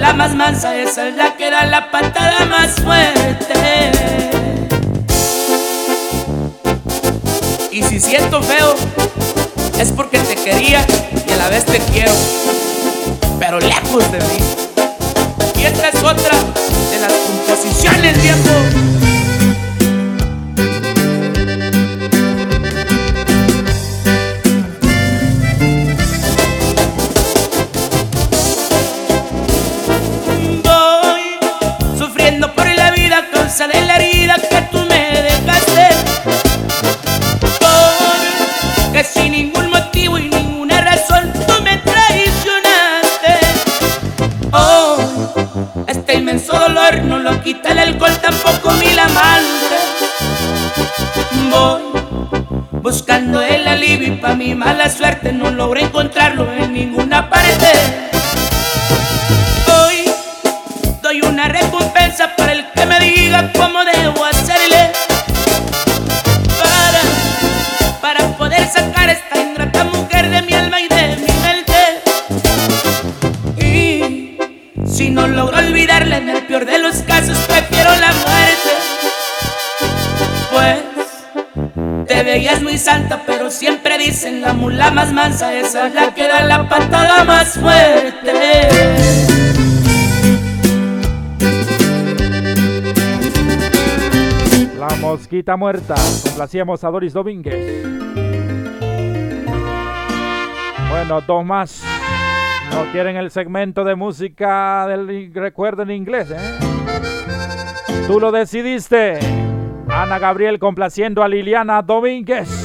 [0.00, 3.92] La más mansa, esa es la que da la patada más fuerte.
[7.70, 8.74] Y si siento feo,
[9.78, 10.84] es porque te quería
[11.26, 12.12] y a la vez te quiero,
[13.38, 14.38] pero lejos de mí.
[15.60, 16.36] Y esta es otra
[16.90, 19.09] de las composiciones, viejo.
[54.40, 57.99] Mi mala suerte no logro encontrarlo en ninguna parte.
[85.42, 88.32] Esa es la que da la patada más fuerte.
[94.78, 95.94] La mosquita muerta.
[96.24, 97.86] Complacíamos a Doris Domínguez.
[100.90, 101.82] Bueno, dos más.
[102.72, 106.58] No quieren el segmento de música del recuerdo en inglés, ¿eh?
[108.06, 109.18] Tú lo decidiste.
[109.88, 112.59] Ana Gabriel complaciendo a Liliana Domínguez.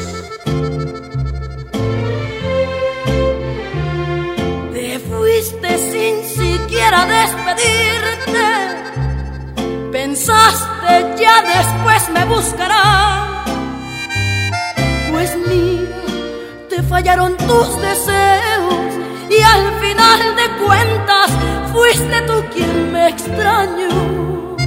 [17.05, 18.93] Tus deseos
[19.29, 21.29] y al final de cuentas
[21.71, 24.57] fuiste tú quien me extrañó.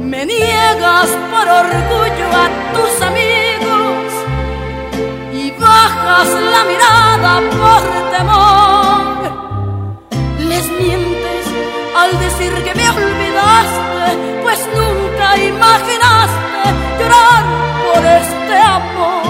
[0.00, 4.12] Me niegas por orgullo a tus amigos
[5.30, 7.82] y bajas la mirada por
[8.16, 9.16] temor.
[10.38, 11.46] Les mientes
[11.94, 16.45] al decir que me olvidaste, pues nunca imaginaste
[18.58, 19.24] amor.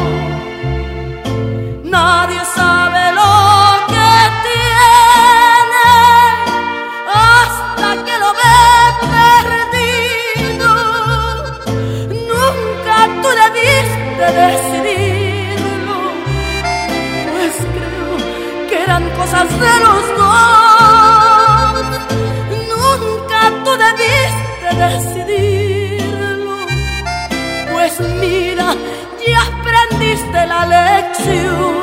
[1.85, 3.33] Nadie sabe lo
[3.93, 4.13] que
[4.47, 5.93] tiene
[7.15, 8.59] hasta que lo ve
[9.15, 10.73] perdido.
[12.31, 15.99] Nunca tú debiste decidirlo,
[17.33, 18.11] pues creo
[18.69, 21.77] que eran cosas de los dos.
[22.73, 26.57] Nunca tú debiste decidirlo,
[27.73, 28.56] pues mira,
[30.61, 31.76] Alexiou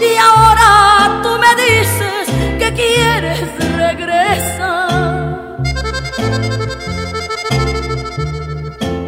[0.00, 2.26] y ahora tú me dices
[2.58, 3.40] que quieres
[3.74, 5.56] regresar.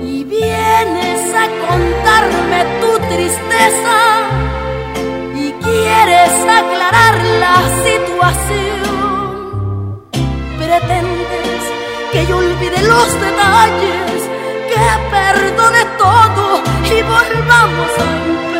[0.03, 3.99] Y vienes a contarme tu tristeza
[5.35, 7.15] y quieres aclarar
[7.45, 7.57] la
[7.87, 8.89] situación.
[10.59, 11.63] Pretendes
[12.13, 14.29] que yo olvide los detalles,
[14.71, 18.57] que perdone todo y volvamos a empezar.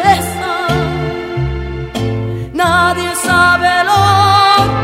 [2.59, 4.02] Nadie sabe lo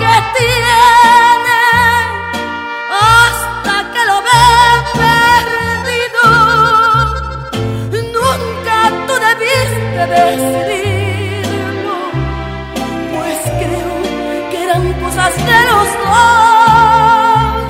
[0.01, 1.62] que tiene
[3.10, 4.46] hasta que lo ve
[5.02, 6.26] perdido.
[8.14, 8.76] Nunca
[9.09, 11.96] tú debiste decidirlo,
[13.12, 13.94] pues creo
[14.51, 17.64] que eran cosas de los dos.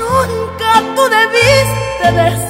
[0.00, 2.49] Nunca tú debiste decidirlo.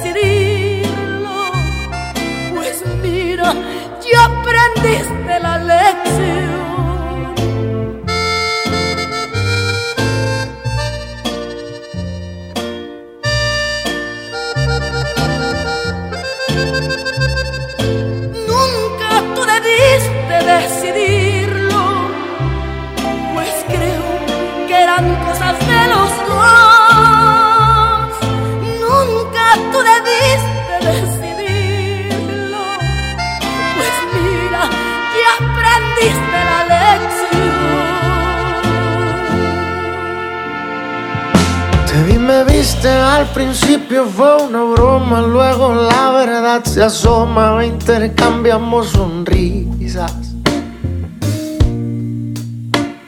[44.05, 50.13] Fue una broma, luego la verdad se asoma, intercambiamos sonrisas.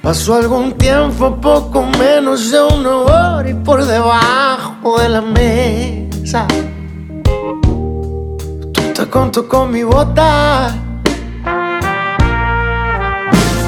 [0.01, 6.45] Pasó algún tiempo, poco menos de una hora y por debajo de la mesa.
[7.63, 10.75] Tú te conto con mi bota.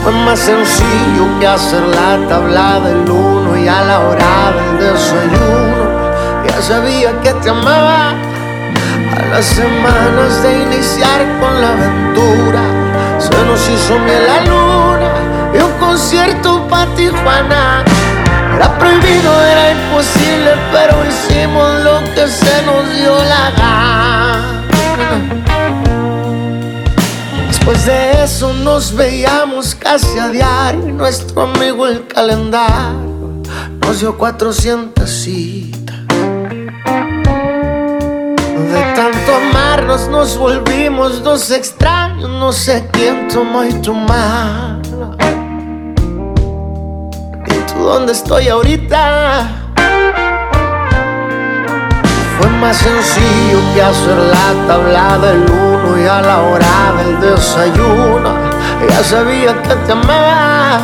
[0.03, 5.74] Fue más sencillo que hacer la tabla del uno y a la hora del desayuno.
[6.61, 8.14] Sabía que te amaba.
[9.15, 12.61] A las semanas de iniciar con la aventura,
[13.19, 15.11] se nos hizo miel la luna
[15.53, 17.84] y un concierto para Tijuana.
[18.56, 24.64] Era prohibido, era imposible, pero hicimos lo que se nos dio la gana.
[27.48, 30.88] Después de eso nos veíamos casi a diario.
[30.88, 33.41] y Nuestro amigo el calendario
[33.82, 36.05] nos dio 400 citas.
[39.26, 42.30] Tanto amarnos nos volvimos dos extraños.
[42.30, 45.15] No sé quién tomó y tu mano.
[47.47, 49.47] ¿Y tú dónde estoy ahorita?
[52.38, 58.35] Fue más sencillo que hacer la tabla del uno y a la hora del desayuno.
[58.89, 60.81] Ya sabía que te amaba.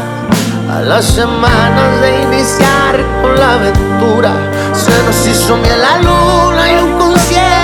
[0.70, 4.32] A las semanas de iniciar con la aventura,
[4.74, 7.61] se nos hizo miel la luna y un concierto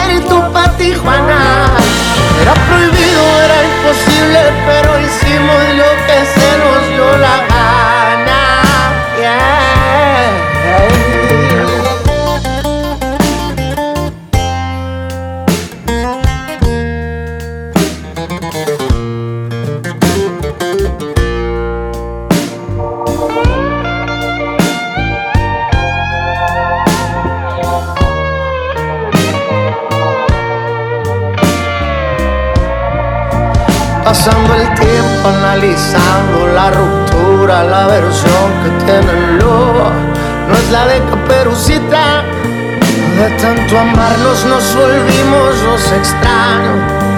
[0.77, 1.67] Tijuana.
[2.41, 7.86] Era prohibido, era imposible, pero hicimos lo que se nos dio la gana.
[34.17, 39.91] Pasando el tiempo analizando la ruptura, la versión que tiene lobo
[40.49, 42.23] no es la de Caperucita.
[43.15, 46.77] De tanto amarnos nos volvimos los extraños.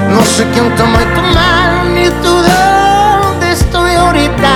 [0.10, 4.52] No sé quién tomó tu mano ni tú dónde estoy ahorita.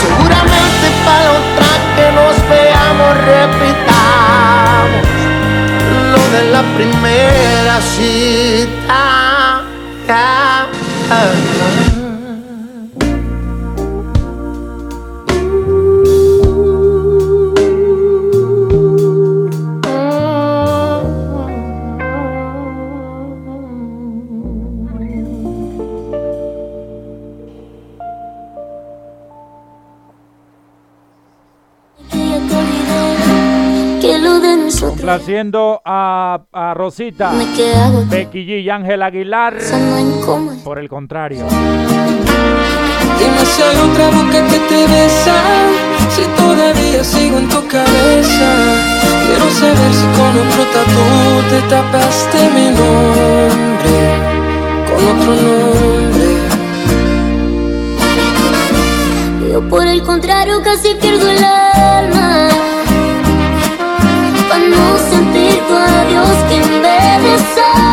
[0.00, 5.04] Seguramente para otra que nos veamos repitamos
[6.12, 9.18] lo de la primera cita.
[35.08, 37.32] Complaciendo a, a Rosita.
[38.10, 39.56] Becky G y Ángel Aguilar.
[40.62, 41.46] Por el contrario.
[41.48, 41.56] Hay
[43.90, 45.34] otra boca que te besa,
[46.10, 48.52] si todavía sigo en tu cabeza.
[49.26, 51.04] Quiero saber si con otro tatu
[51.48, 53.96] te tapaste mi nombre,
[54.88, 56.28] con otro nombre.
[59.50, 62.48] Yo por el contrario casi pierdo el alma
[64.58, 67.87] no sentir tu adiós que me desarma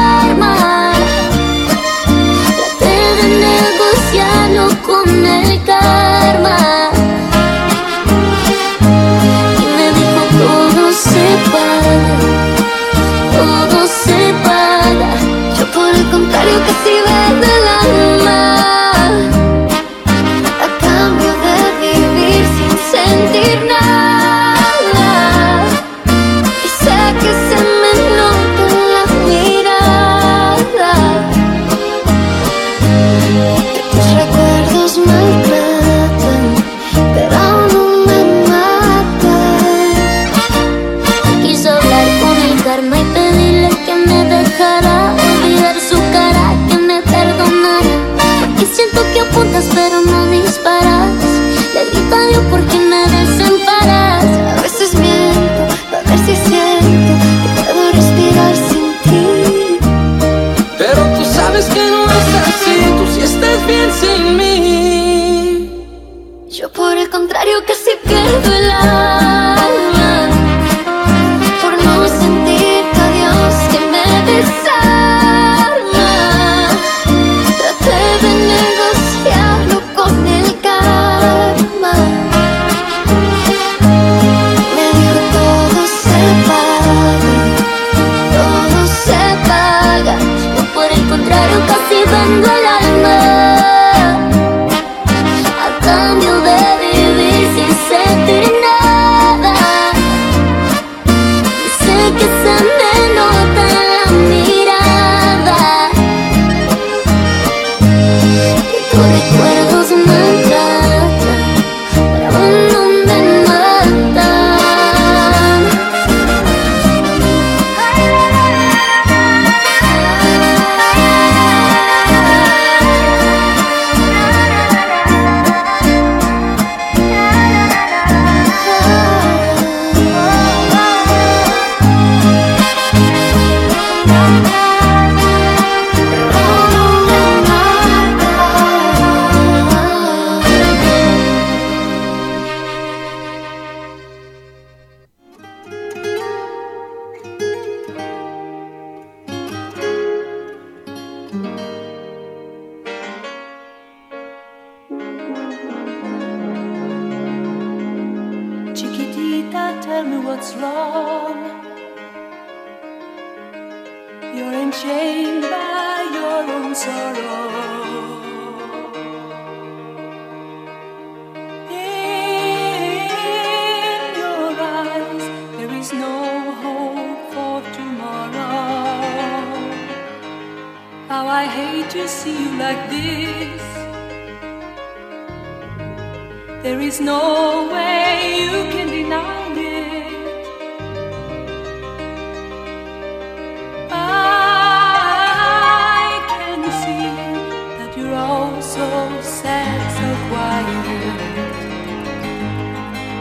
[198.75, 198.87] so
[199.21, 201.15] sad, so quiet.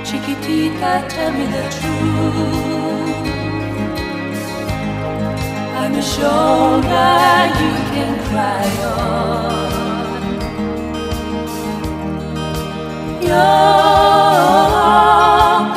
[0.07, 3.27] Chiquitita, tell me the truth.
[5.81, 7.15] I'm a shoulder
[7.61, 8.69] you can cry
[8.99, 9.63] on.
[13.31, 13.71] Your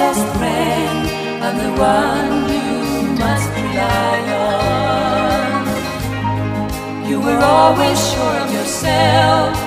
[0.02, 1.00] best friend,
[1.46, 2.70] I'm the one you
[3.24, 5.64] must rely on.
[7.08, 9.67] You were always sure of yourself.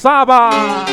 [0.00, 0.86] alzaba.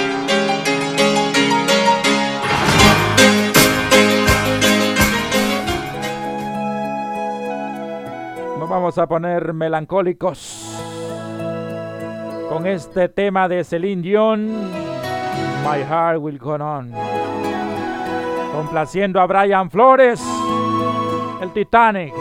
[8.60, 10.78] Nos vamos a poner melancólicos
[12.50, 14.72] con este tema de Celine Dion,
[15.64, 16.92] My Heart Will Go On.
[18.54, 20.22] Complaciendo a Brian Flores,
[21.42, 22.14] el Titanic.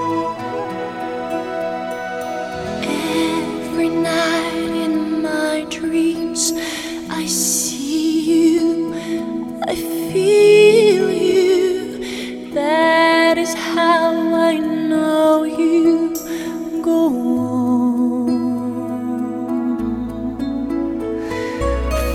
[9.68, 12.52] I feel you.
[12.54, 16.14] That is how I know you.
[16.82, 18.28] Go on.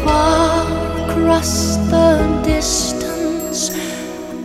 [0.06, 0.66] Far
[1.04, 3.72] across the distance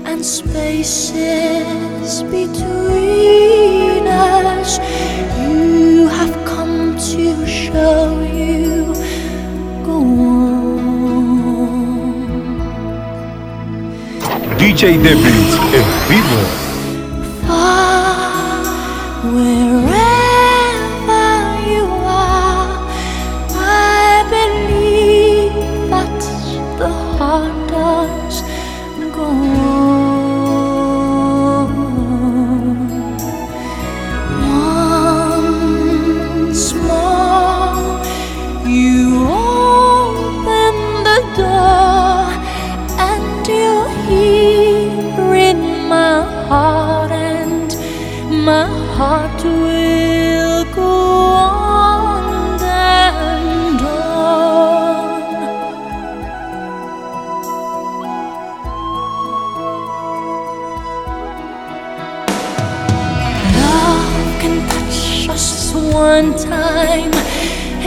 [0.04, 4.80] and spaces between us,
[5.38, 8.75] you have come to show you.
[14.76, 16.38] DJ Dippins en vivo.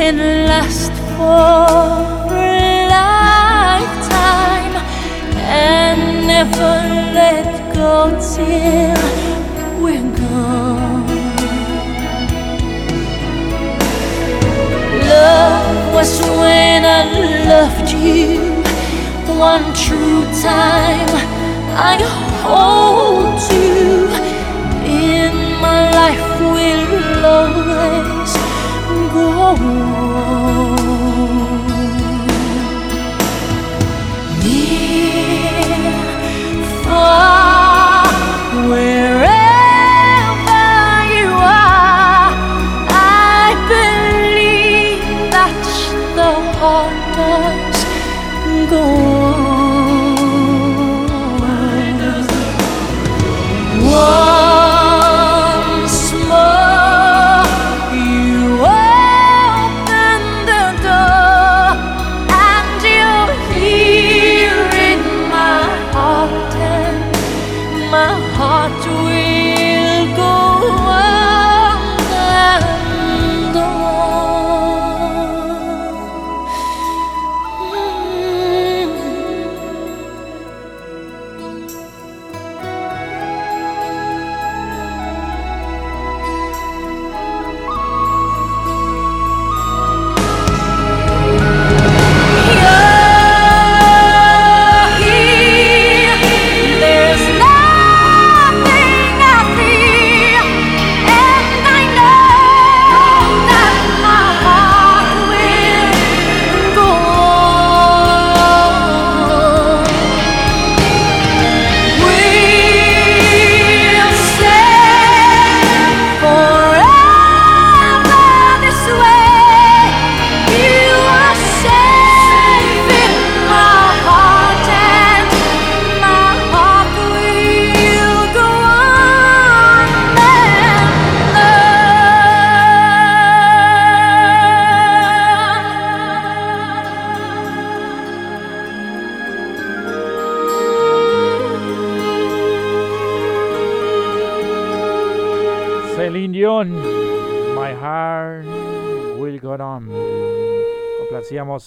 [0.10, 4.76] can last for a lifetime
[5.38, 6.74] and never
[7.20, 7.46] let
[7.76, 9.04] go till
[9.84, 11.06] we're gone.
[15.14, 17.04] Love was when I
[17.54, 18.64] loved you
[19.38, 21.14] one true time.
[21.92, 21.96] I
[22.46, 24.08] hold you
[25.06, 25.34] in
[25.66, 28.49] my life will always.
[29.20, 30.89] 过我。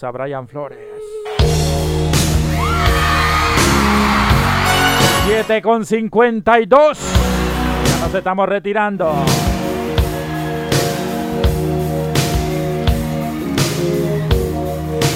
[0.05, 0.79] a Brian Flores.
[5.27, 6.99] 7 con 52.
[7.85, 9.13] Ya nos estamos retirando.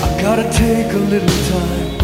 [0.03, 1.97] I gotta take a little time.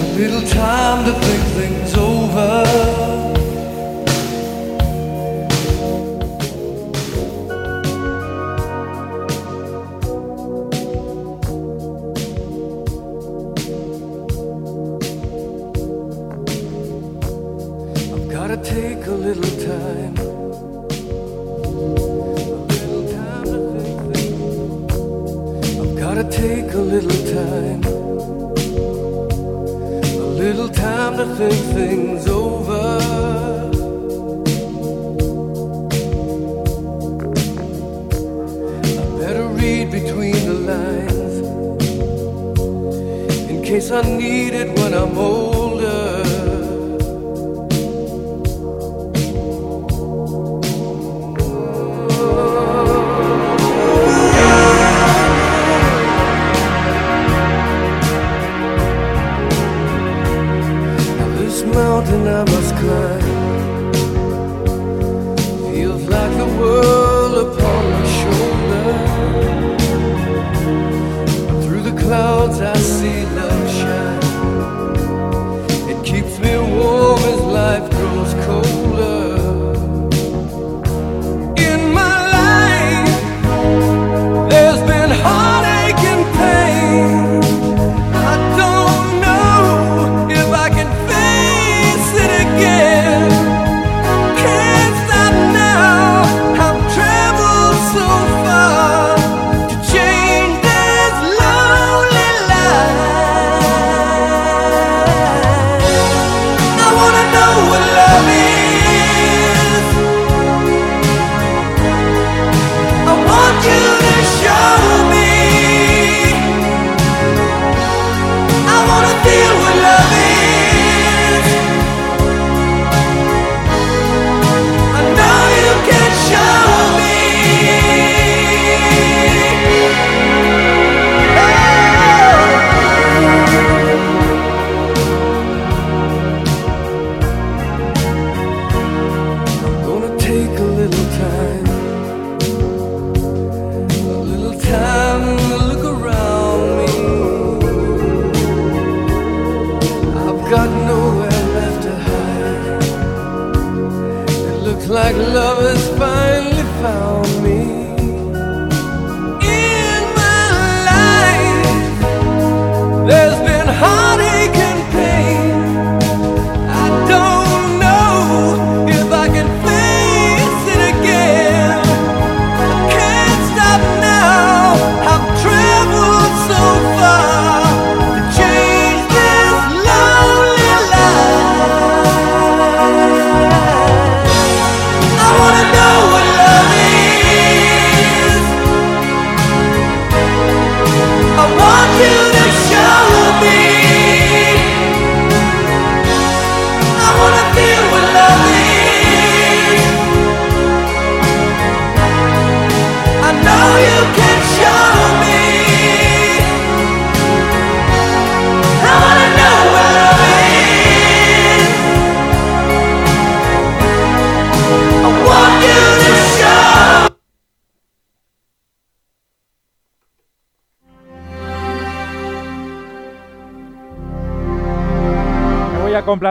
[0.00, 3.01] A little time to think things over.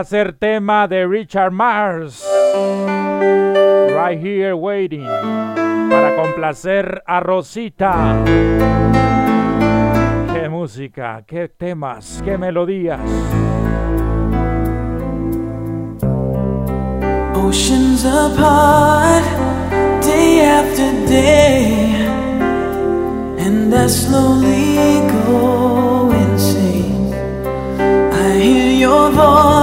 [0.01, 2.25] va a ser tema de Richard Mars.
[3.93, 5.05] Right here waiting.
[5.05, 8.23] Para complacer a Rosita.
[10.33, 12.99] Qué música, qué temas, qué melodías.
[17.35, 19.23] Oceans apart,
[20.01, 21.93] day after day,
[23.37, 24.77] and I slowly
[25.27, 27.13] go insane.
[27.79, 29.60] I hear your voice.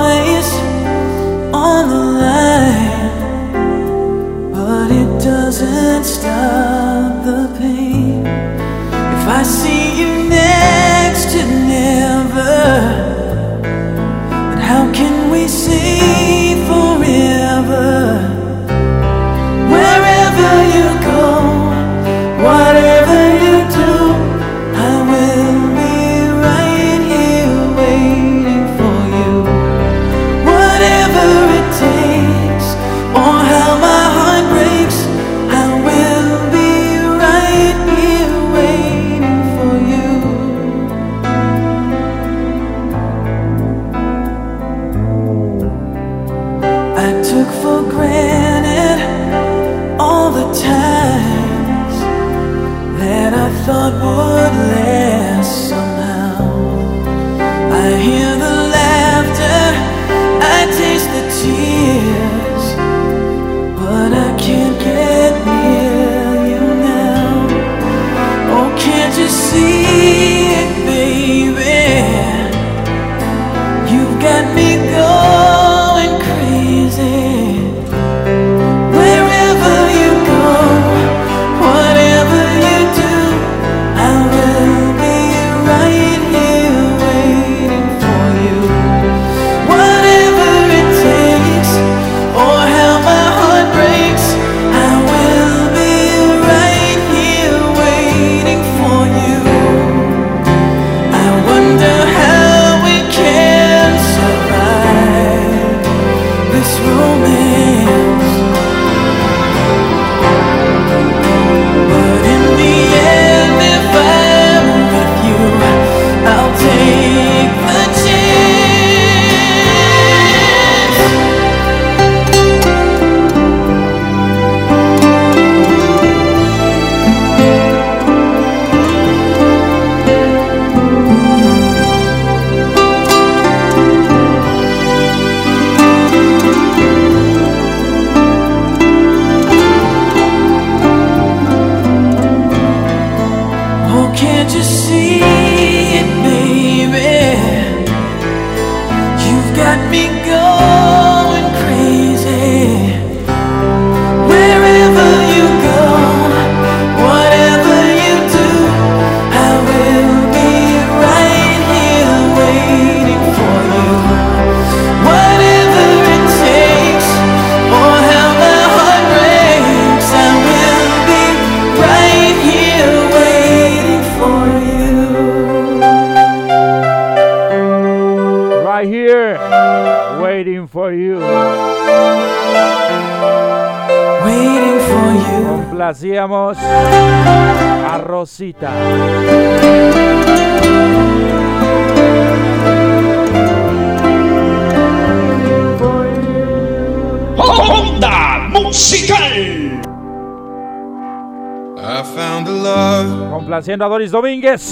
[203.80, 204.62] A Doris Domínguez.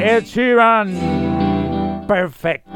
[0.00, 0.88] Ed Sheeran.
[2.06, 2.66] Perfect.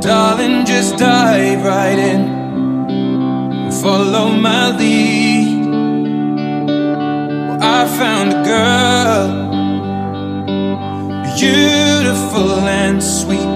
[0.00, 3.70] Darling, just dive right in.
[3.82, 5.62] Follow my lead.
[7.62, 9.28] I found a girl,
[11.36, 13.52] beautiful and sweet.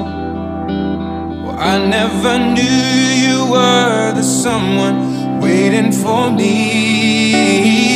[1.42, 7.95] Well, I never knew you were the someone waiting for me.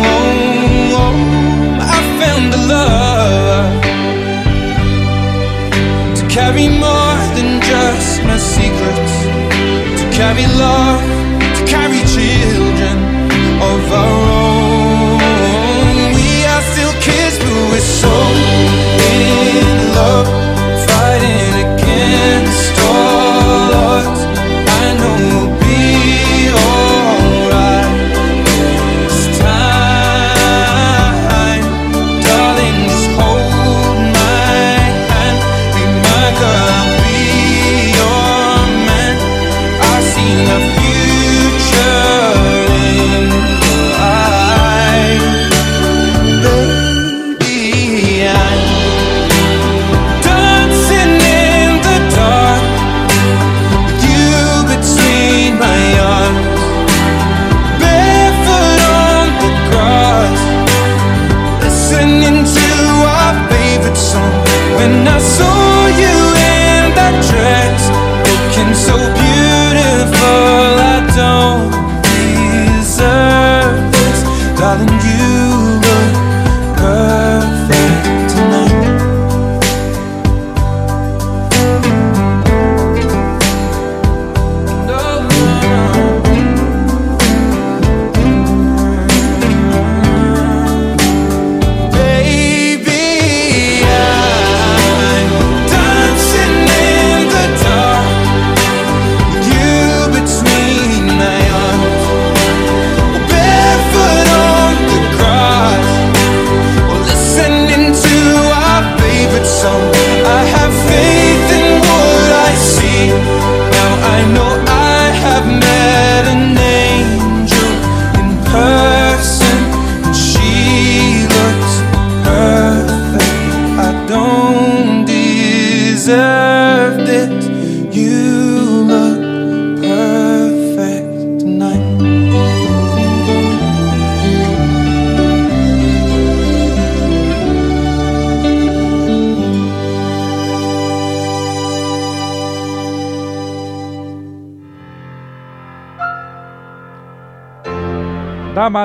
[6.51, 9.15] Carry more than just my secrets,
[9.99, 11.10] to carry love,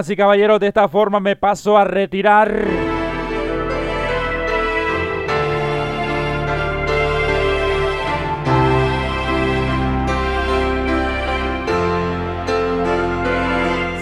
[0.06, 2.64] Damas y caballeros, de esta forma me paso a retirar.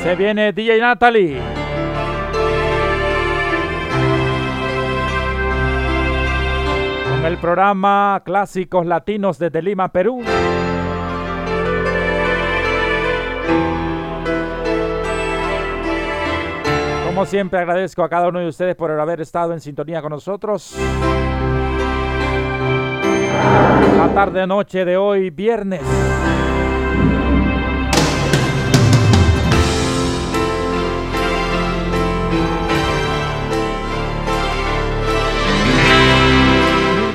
[0.03, 1.41] Se viene DJ Natalie.
[7.09, 10.23] Con el programa Clásicos Latinos desde Lima, Perú.
[17.27, 20.77] Siempre agradezco a cada uno de ustedes por haber estado en sintonía con nosotros.
[23.97, 25.81] La tarde noche de hoy, viernes.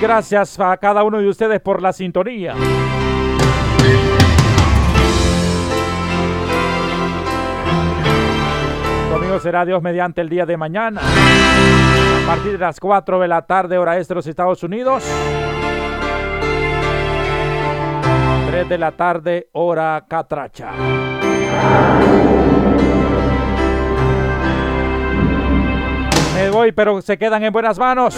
[0.01, 2.55] Gracias a cada uno de ustedes por la sintonía.
[9.37, 11.01] Será Dios mediante el día de mañana.
[11.01, 15.03] A partir de las 4 de la tarde, hora este de los Estados Unidos.
[18.49, 20.71] 3 de la tarde, hora catracha.
[26.35, 28.17] Me voy, pero se quedan en buenas manos.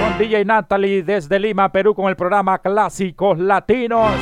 [0.00, 4.12] Con DJ Natalie desde Lima, Perú, con el programa Clásicos Latinos.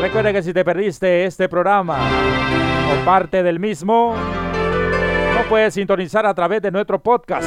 [0.00, 1.98] Recuerda que si te perdiste este programa
[2.90, 7.46] o parte del mismo, no puedes sintonizar a través de nuestro podcast.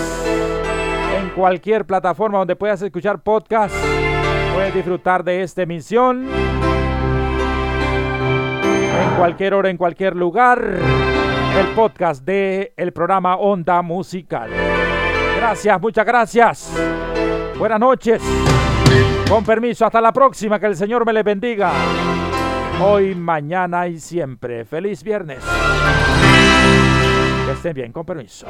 [1.20, 3.76] En cualquier plataforma donde puedas escuchar podcast,
[4.54, 6.28] puedes disfrutar de esta emisión.
[9.04, 10.64] En cualquier hora, en cualquier lugar,
[11.58, 14.50] el podcast de el programa Onda Musical.
[15.38, 16.74] Gracias, muchas gracias.
[17.58, 18.22] Buenas noches.
[19.30, 20.60] Con permiso, hasta la próxima.
[20.60, 21.72] Que el Señor me les bendiga.
[22.80, 24.64] Hoy, mañana y siempre.
[24.64, 25.44] Feliz viernes.
[27.46, 28.46] Que estén bien, con permiso.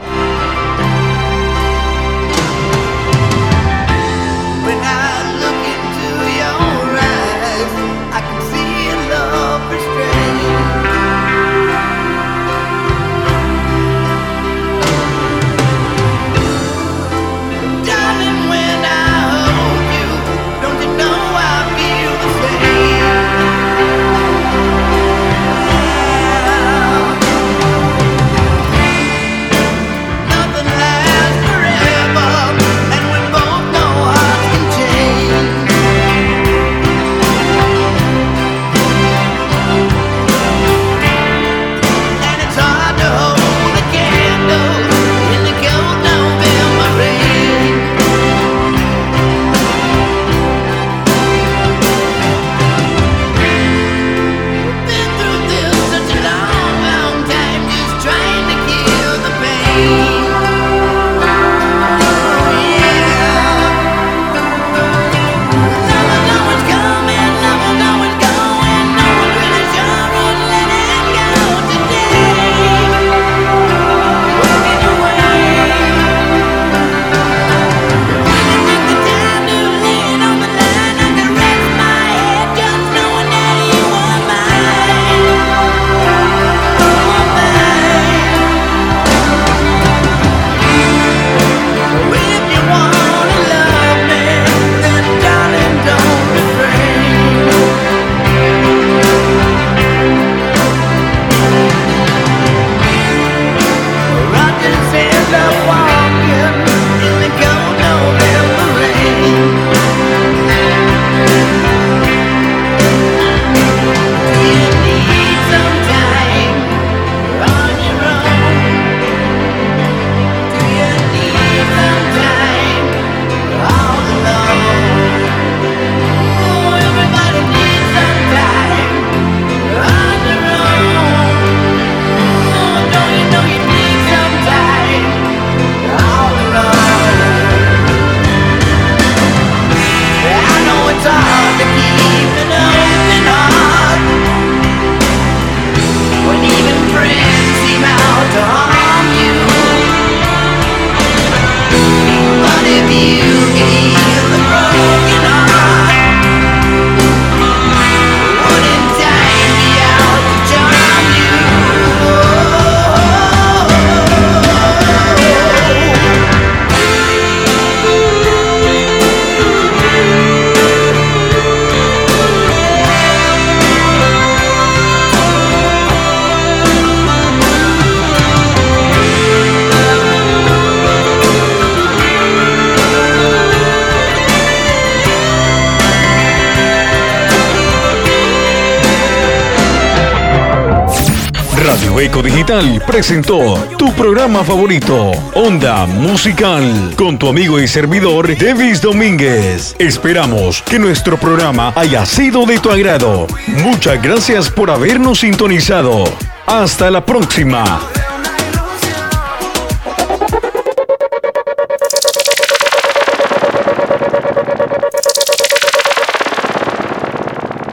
[192.97, 199.75] Presentó tu programa favorito, Onda Musical, con tu amigo y servidor, Davis Domínguez.
[199.77, 203.27] Esperamos que nuestro programa haya sido de tu agrado.
[203.63, 206.05] Muchas gracias por habernos sintonizado.
[206.47, 207.87] Hasta la próxima.